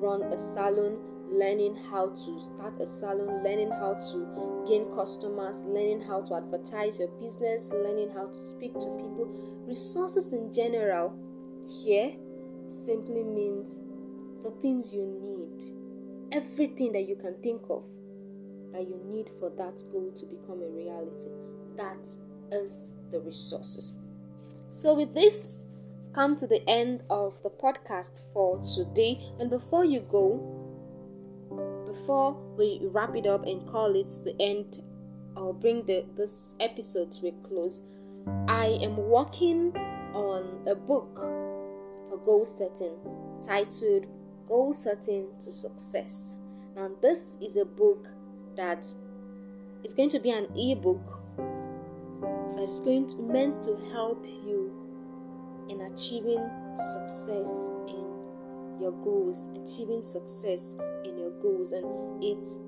run 0.00 0.22
a 0.22 0.38
salon, 0.38 0.98
learning 1.30 1.76
how 1.90 2.08
to 2.08 2.40
start 2.40 2.80
a 2.80 2.86
salon, 2.86 3.42
learning 3.42 3.70
how 3.70 3.94
to 3.94 4.64
gain 4.68 4.84
customers, 4.94 5.62
learning 5.62 6.00
how 6.00 6.20
to 6.22 6.34
advertise 6.34 6.98
your 6.98 7.08
business, 7.20 7.72
learning 7.72 8.10
how 8.10 8.26
to 8.26 8.42
speak 8.42 8.72
to 8.74 8.86
people. 9.00 9.26
Resources 9.66 10.32
in 10.32 10.52
general 10.52 11.14
here 11.84 12.12
simply 12.68 13.22
means 13.22 13.80
the 14.42 14.50
things 14.60 14.94
you 14.94 15.06
need, 15.22 15.62
everything 16.32 16.92
that 16.92 17.08
you 17.08 17.16
can 17.16 17.34
think 17.42 17.62
of 17.70 17.84
that 18.72 18.82
you 18.88 18.98
need 19.06 19.30
for 19.38 19.50
that 19.50 19.82
goal 19.92 20.10
to 20.16 20.26
become 20.26 20.62
a 20.62 20.68
reality. 20.68 21.28
That 21.76 22.06
is 22.50 22.92
the 23.10 23.20
resources. 23.20 23.98
So, 24.72 24.94
with 24.94 25.12
this, 25.12 25.66
come 26.14 26.34
to 26.38 26.46
the 26.46 26.66
end 26.66 27.02
of 27.10 27.42
the 27.42 27.50
podcast 27.50 28.32
for 28.32 28.58
today. 28.74 29.20
And 29.38 29.50
before 29.50 29.84
you 29.84 30.00
go, 30.00 30.40
before 31.86 32.32
we 32.56 32.80
wrap 32.84 33.14
it 33.14 33.26
up 33.26 33.44
and 33.44 33.68
call 33.68 33.94
it 33.94 34.08
the 34.24 34.34
end 34.40 34.82
or 35.36 35.52
bring 35.52 35.84
the, 35.84 36.06
this 36.16 36.54
episode 36.58 37.12
to 37.12 37.28
a 37.28 37.32
close, 37.46 37.82
I 38.48 38.78
am 38.80 38.96
working 38.96 39.76
on 40.14 40.66
a 40.66 40.74
book 40.74 41.16
for 42.08 42.16
goal 42.24 42.46
setting 42.46 42.96
titled 43.46 44.06
Goal 44.48 44.72
Setting 44.72 45.26
to 45.38 45.52
Success. 45.52 46.36
Now, 46.74 46.90
this 47.02 47.36
is 47.42 47.58
a 47.58 47.66
book 47.66 48.08
that 48.56 48.86
is 49.84 49.92
going 49.94 50.08
to 50.08 50.18
be 50.18 50.30
an 50.30 50.46
ebook 50.56 51.21
that 52.56 52.68
is 52.68 52.80
going 52.80 53.06
to 53.08 53.22
meant 53.22 53.62
to 53.62 53.76
help 53.92 54.24
you 54.26 54.72
in 55.68 55.80
achieving 55.92 56.48
success 56.74 57.70
in 57.88 58.04
your 58.80 58.92
goals, 59.04 59.48
achieving 59.64 60.02
success 60.02 60.74
in 61.04 61.18
your 61.18 61.30
goals, 61.40 61.72
and 61.72 61.86
it's 62.22 62.58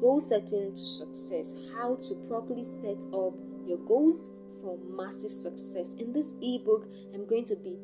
goal 0.00 0.20
setting 0.20 0.72
to 0.72 0.76
success. 0.76 1.54
How 1.74 1.96
to 1.96 2.14
properly 2.28 2.64
set 2.64 3.04
up 3.12 3.34
your 3.66 3.78
goals 3.86 4.30
for 4.62 4.78
massive 4.88 5.30
success. 5.30 5.94
In 5.94 6.12
this 6.12 6.34
ebook, 6.42 6.86
I'm 7.14 7.26
going 7.26 7.44
to 7.46 7.56
be 7.56 7.76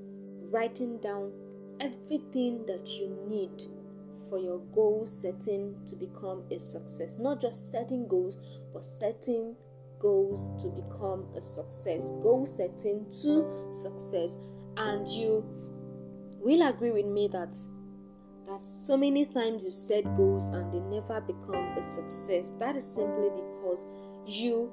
writing 0.50 0.98
down 0.98 1.32
everything 1.80 2.64
that 2.66 2.88
you 2.98 3.16
need 3.28 3.62
for 4.28 4.38
your 4.38 4.61
goal 4.74 5.06
setting 5.06 5.74
to 5.87 5.96
become 5.96 6.44
a 6.50 6.58
success. 6.58 7.16
Not 7.18 7.40
just 7.40 7.70
setting 7.70 8.08
goals, 8.08 8.38
but 8.72 8.85
setting 8.85 9.56
goals 10.03 10.53
to 10.62 10.69
become 10.69 11.25
a 11.37 11.41
success. 11.41 12.11
Goal 12.23 12.45
setting 12.47 13.07
to 13.23 13.73
success. 13.73 14.37
And 14.77 15.09
you 15.09 15.45
will 16.41 16.69
agree 16.69 16.91
with 16.91 17.07
me 17.07 17.29
that 17.33 17.57
that 18.49 18.67
so 18.67 18.97
many 18.97 19.25
times 19.25 19.65
you 19.65 19.71
set 19.71 20.05
goals 20.17 20.49
and 20.49 20.73
they 20.73 20.81
never 20.81 21.21
become 21.21 21.79
a 21.79 21.87
success. 21.87 22.53
That 22.59 22.75
is 22.75 22.85
simply 22.85 23.31
because 23.31 23.87
you 24.27 24.71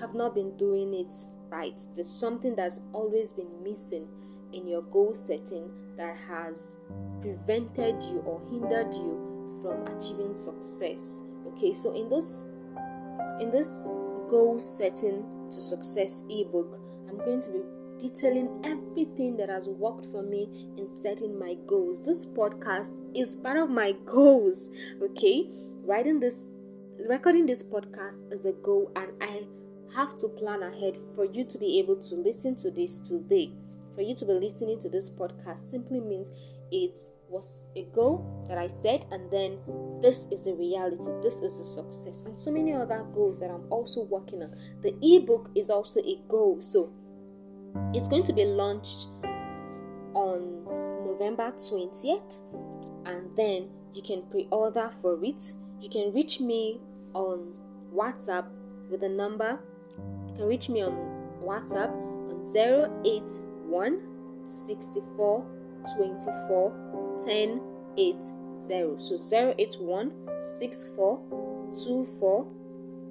have 0.00 0.14
not 0.14 0.34
been 0.34 0.56
doing 0.56 0.94
it 0.94 1.14
right. 1.50 1.80
There's 1.94 2.10
something 2.10 2.56
that's 2.56 2.80
always 2.92 3.30
been 3.30 3.62
missing 3.62 4.08
in 4.52 4.66
your 4.66 4.82
goal 4.82 5.14
setting 5.14 5.70
that 5.96 6.16
has 6.28 6.78
prevented 7.20 8.02
you 8.04 8.20
or 8.20 8.40
hindered 8.50 8.94
you 8.94 9.60
from 9.62 9.86
achieving 9.96 10.34
success. 10.34 11.22
Okay, 11.48 11.74
so 11.74 11.92
in 11.92 12.08
this 12.08 12.50
in 13.40 13.50
this 13.50 13.90
goal 14.28 14.60
setting 14.60 15.24
to 15.50 15.60
success 15.60 16.24
ebook, 16.30 16.78
I'm 17.08 17.18
going 17.18 17.40
to 17.42 17.50
be 17.50 17.62
detailing 17.98 18.60
everything 18.64 19.36
that 19.36 19.48
has 19.48 19.68
worked 19.68 20.06
for 20.10 20.22
me 20.22 20.48
in 20.76 20.88
setting 21.02 21.38
my 21.38 21.54
goals. 21.66 22.02
This 22.02 22.24
podcast 22.26 22.92
is 23.14 23.36
part 23.36 23.56
of 23.56 23.70
my 23.70 23.92
goals, 24.04 24.70
okay? 25.02 25.48
Writing 25.84 26.20
this, 26.20 26.50
recording 27.08 27.46
this 27.46 27.62
podcast 27.62 28.32
is 28.32 28.46
a 28.46 28.52
goal, 28.52 28.90
and 28.96 29.10
I 29.22 29.46
have 29.94 30.16
to 30.18 30.28
plan 30.28 30.62
ahead 30.62 30.98
for 31.14 31.24
you 31.24 31.44
to 31.44 31.58
be 31.58 31.78
able 31.78 31.96
to 31.96 32.14
listen 32.16 32.56
to 32.56 32.70
this 32.70 32.98
today. 33.00 33.52
For 33.94 34.02
you 34.02 34.14
to 34.16 34.24
be 34.24 34.32
listening 34.32 34.78
to 34.80 34.90
this 34.90 35.08
podcast 35.08 35.60
simply 35.60 36.00
means 36.00 36.30
it 36.72 36.98
was 37.28 37.68
a 37.76 37.84
goal 37.94 38.44
that 38.48 38.58
I 38.58 38.66
set, 38.66 39.06
and 39.12 39.30
then 39.30 39.58
this 40.00 40.26
is 40.30 40.42
the 40.42 40.54
reality, 40.54 41.12
this 41.22 41.40
is 41.40 41.58
the 41.58 41.64
success, 41.64 42.22
and 42.26 42.36
so 42.36 42.50
many 42.50 42.72
other 42.72 43.06
goals 43.14 43.38
that 43.40 43.50
I'm 43.50 43.66
also 43.70 44.04
working 44.04 44.42
on. 44.42 44.56
The 44.82 44.94
ebook 45.02 45.50
is 45.54 45.70
also 45.70 46.00
a 46.00 46.20
goal, 46.28 46.58
so 46.60 46.92
it's 47.92 48.08
going 48.08 48.24
to 48.24 48.32
be 48.32 48.44
launched 48.44 49.08
on 50.14 50.64
November 51.06 51.52
20th, 51.52 52.40
and 53.06 53.36
then 53.36 53.68
you 53.94 54.02
can 54.02 54.22
pre 54.30 54.48
order 54.50 54.90
for 55.00 55.22
it. 55.24 55.52
You 55.80 55.88
can 55.90 56.12
reach 56.12 56.40
me 56.40 56.80
on 57.14 57.52
WhatsApp 57.94 58.46
with 58.90 59.00
the 59.00 59.08
number. 59.08 59.60
You 60.28 60.34
can 60.34 60.46
reach 60.46 60.68
me 60.68 60.82
on 60.82 60.92
WhatsApp 61.44 61.92
on 62.32 62.44
081 63.68 64.00
64 64.46 65.46
24 65.96 67.20
10 67.24 67.60
80. 67.96 68.18
So 68.58 68.96
081 69.58 70.12
64 70.58 71.18
24 71.84 72.44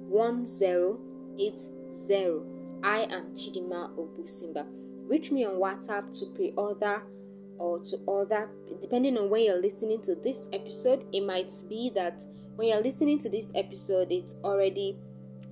1080. 0.08 1.70
I 2.82 3.06
am 3.10 3.34
Chidinma 3.34 3.90
Ogbusimba. 3.96 4.66
Reach 5.08 5.32
me 5.32 5.46
on 5.46 5.54
WhatsApp 5.54 6.18
to 6.18 6.26
pre-order 6.34 7.02
or 7.58 7.78
to 7.80 7.96
order, 8.06 8.50
depending 8.80 9.16
on 9.16 9.30
when 9.30 9.44
you're 9.44 9.60
listening 9.60 10.02
to 10.02 10.14
this 10.16 10.48
episode. 10.52 11.04
It 11.12 11.24
might 11.24 11.52
be 11.68 11.90
that 11.94 12.24
when 12.56 12.68
you're 12.68 12.82
listening 12.82 13.18
to 13.20 13.30
this 13.30 13.52
episode, 13.54 14.12
it's 14.12 14.34
already 14.44 14.98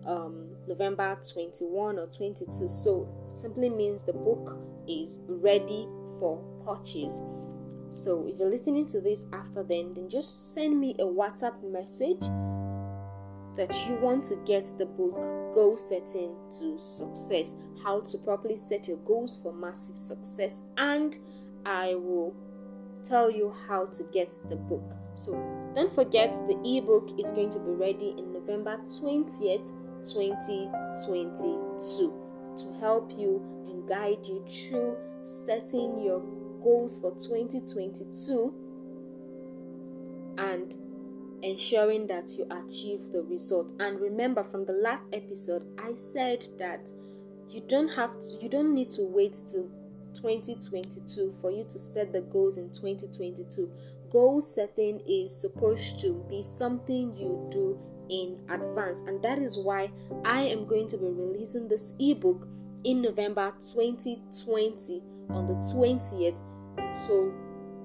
um, 0.06 0.48
November 0.66 1.18
21 1.32 1.98
or 1.98 2.06
22. 2.06 2.68
So 2.68 3.08
simply 3.34 3.70
means 3.70 4.02
the 4.02 4.12
book 4.12 4.58
is 4.88 5.20
ready 5.26 5.86
for 6.18 6.42
purchase. 6.64 7.22
So 7.90 8.26
if 8.26 8.38
you're 8.38 8.50
listening 8.50 8.86
to 8.86 9.00
this 9.00 9.26
after 9.32 9.62
then, 9.62 9.94
then 9.94 10.08
just 10.08 10.54
send 10.54 10.80
me 10.80 10.96
a 10.98 11.04
WhatsApp 11.04 11.62
message 11.62 12.22
that 13.56 13.86
you 13.86 13.94
want 13.96 14.24
to 14.24 14.36
get 14.46 14.72
the 14.78 14.86
book 14.86 15.14
Goal 15.54 15.76
Setting 15.76 16.34
to 16.58 16.78
Success 16.78 17.56
How 17.84 18.00
to 18.00 18.18
Properly 18.18 18.56
Set 18.56 18.88
Your 18.88 18.96
Goals 18.98 19.40
for 19.42 19.52
Massive 19.52 19.98
Success, 19.98 20.62
and 20.78 21.18
I 21.66 21.94
will 21.94 22.34
tell 23.04 23.30
you 23.30 23.52
how 23.68 23.86
to 23.86 24.04
get 24.12 24.32
the 24.48 24.56
book. 24.56 24.94
So 25.14 25.32
don't 25.74 25.94
forget 25.94 26.32
the 26.48 26.58
ebook 26.64 27.10
is 27.20 27.32
going 27.32 27.50
to 27.50 27.58
be 27.58 27.72
ready 27.72 28.14
in 28.16 28.32
November 28.32 28.78
20th, 28.88 29.72
2022 30.10 32.21
to 32.56 32.72
help 32.80 33.12
you 33.12 33.42
and 33.68 33.88
guide 33.88 34.24
you 34.26 34.44
through 34.48 34.96
setting 35.24 36.02
your 36.02 36.20
goals 36.62 36.98
for 37.00 37.12
2022 37.12 38.54
and 40.38 40.76
ensuring 41.42 42.06
that 42.06 42.30
you 42.38 42.46
achieve 42.50 43.10
the 43.12 43.22
result. 43.22 43.72
And 43.80 44.00
remember 44.00 44.42
from 44.42 44.64
the 44.64 44.72
last 44.72 45.02
episode, 45.12 45.64
I 45.78 45.94
said 45.94 46.46
that 46.58 46.90
you 47.48 47.62
don't 47.68 47.88
have 47.88 48.18
to, 48.18 48.38
you 48.40 48.48
don't 48.48 48.74
need 48.74 48.90
to 48.92 49.04
wait 49.04 49.42
till 49.46 49.68
2022 50.14 51.34
for 51.40 51.50
you 51.50 51.64
to 51.64 51.78
set 51.78 52.12
the 52.12 52.20
goals 52.22 52.58
in 52.58 52.70
2022. 52.70 53.70
Goal 54.10 54.42
setting 54.42 55.00
is 55.08 55.34
supposed 55.34 56.00
to 56.00 56.24
be 56.28 56.42
something 56.42 57.16
you 57.16 57.48
do 57.50 57.78
in 58.12 58.38
advance, 58.50 59.00
and 59.06 59.22
that 59.22 59.38
is 59.38 59.58
why 59.58 59.90
I 60.24 60.42
am 60.42 60.66
going 60.66 60.86
to 60.88 60.98
be 60.98 61.06
releasing 61.06 61.66
this 61.66 61.94
ebook 61.98 62.46
in 62.84 63.00
November 63.00 63.54
2020 63.72 65.02
on 65.30 65.46
the 65.46 65.54
20th. 65.54 66.42
So, 66.92 67.32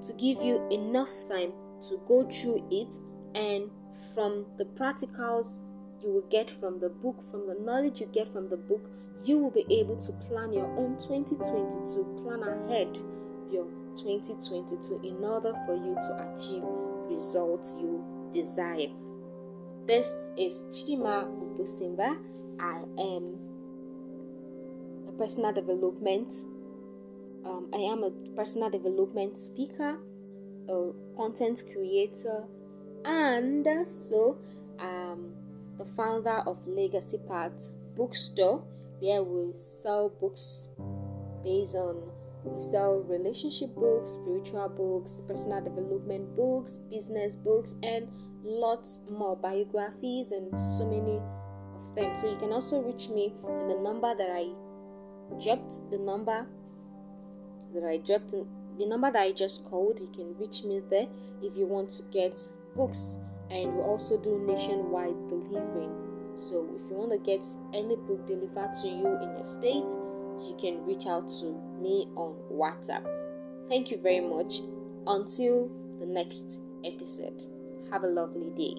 to 0.06 0.14
give 0.14 0.42
you 0.44 0.68
enough 0.70 1.10
time 1.30 1.54
to 1.88 2.00
go 2.08 2.30
through 2.30 2.68
it 2.70 3.00
and 3.36 3.72
from 4.14 4.46
the 4.58 4.66
practicals 4.66 5.64
you 6.04 6.12
will 6.12 6.28
get 6.30 6.56
from 6.60 6.80
the 6.80 6.90
book, 6.90 7.24
from 7.32 7.48
the 7.48 7.56
knowledge 7.62 8.02
you 8.02 8.08
get 8.08 8.32
from 8.32 8.50
the 8.50 8.58
book, 8.58 8.90
you 9.24 9.40
will 9.40 9.52
be 9.52 9.66
able 9.70 9.98
to 9.98 10.12
plan 10.28 10.52
your 10.52 10.68
own 10.78 10.98
2022, 10.98 12.24
plan 12.24 12.44
ahead 12.44 12.98
your 13.50 13.66
2022 13.98 15.02
in 15.08 15.24
order 15.24 15.54
for 15.66 15.76
you 15.76 15.96
to 15.96 16.34
achieve 16.34 16.64
results 17.10 17.78
you 17.80 18.04
desire. 18.34 18.90
This 19.88 20.32
is 20.36 20.66
Chidinma 20.66 21.32
Ogbusimba. 21.32 22.18
I 22.60 22.84
am 23.00 23.24
a 25.08 25.14
personal 25.14 25.54
development. 25.54 26.44
Um, 27.46 27.70
I 27.74 27.78
am 27.78 28.04
a 28.04 28.12
personal 28.36 28.70
development 28.70 29.38
speaker, 29.38 29.98
a 30.68 30.92
content 31.16 31.64
creator, 31.72 32.44
and 33.06 33.66
so 33.88 34.38
um, 34.80 35.32
the 35.78 35.86
founder 35.86 36.44
of 36.46 36.68
Legacy 36.68 37.20
Path 37.26 37.70
Bookstore, 37.96 38.62
where 39.00 39.24
we 39.24 39.54
sell 39.58 40.10
books 40.10 40.68
based 41.46 41.78
on 41.78 41.96
we 42.44 42.60
sell 42.60 43.06
relationship 43.08 43.74
books, 43.74 44.20
spiritual 44.20 44.68
books, 44.68 45.22
personal 45.22 45.64
development 45.64 46.36
books, 46.36 46.76
business 46.92 47.38
books, 47.38 47.76
and 47.84 48.10
lots 48.48 49.06
more 49.10 49.36
biographies 49.36 50.32
and 50.32 50.60
so 50.60 50.86
many 50.86 51.20
of 51.76 51.96
them. 51.96 52.16
So 52.16 52.32
you 52.32 52.38
can 52.38 52.52
also 52.52 52.82
reach 52.82 53.10
me 53.10 53.34
in 53.48 53.68
the 53.68 53.78
number 53.80 54.16
that 54.16 54.30
I 54.32 54.48
dropped, 55.42 55.92
the 55.92 55.98
number 55.98 56.48
that 57.74 57.84
I 57.84 57.98
dropped, 57.98 58.32
the 58.32 58.86
number 58.86 59.12
that 59.12 59.22
I 59.22 59.32
just 59.34 59.66
called. 59.66 60.00
You 60.00 60.08
can 60.16 60.38
reach 60.38 60.64
me 60.64 60.82
there 60.90 61.08
if 61.44 61.56
you 61.58 61.66
want 61.66 61.90
to 61.92 62.04
get 62.12 62.40
books, 62.76 63.20
and 63.52 63.76
we 63.76 63.82
also 63.82 64.18
do 64.18 64.40
nationwide 64.40 65.28
delivery. 65.30 65.90
So 66.36 66.68
if 66.76 66.90
you 66.90 66.98
want 66.98 67.12
to 67.12 67.18
get 67.18 67.46
any 67.74 67.96
book 67.96 68.26
delivered 68.26 68.74
to 68.82 68.88
you 68.88 69.18
in 69.22 69.36
your 69.36 69.46
state, 69.46 69.92
you 70.40 70.56
can 70.60 70.86
reach 70.86 71.08
out 71.08 71.28
to 71.40 71.46
me 71.82 72.08
on 72.16 72.36
WhatsApp. 72.52 73.06
Thank 73.68 73.92
you 73.92 73.98
very 73.98 74.22
much. 74.22 74.62
Until 75.08 75.70
the 76.00 76.06
next 76.06 76.62
episode, 76.86 77.42
have 77.92 78.04
a 78.04 78.08
lovely 78.08 78.52
day. 78.56 78.76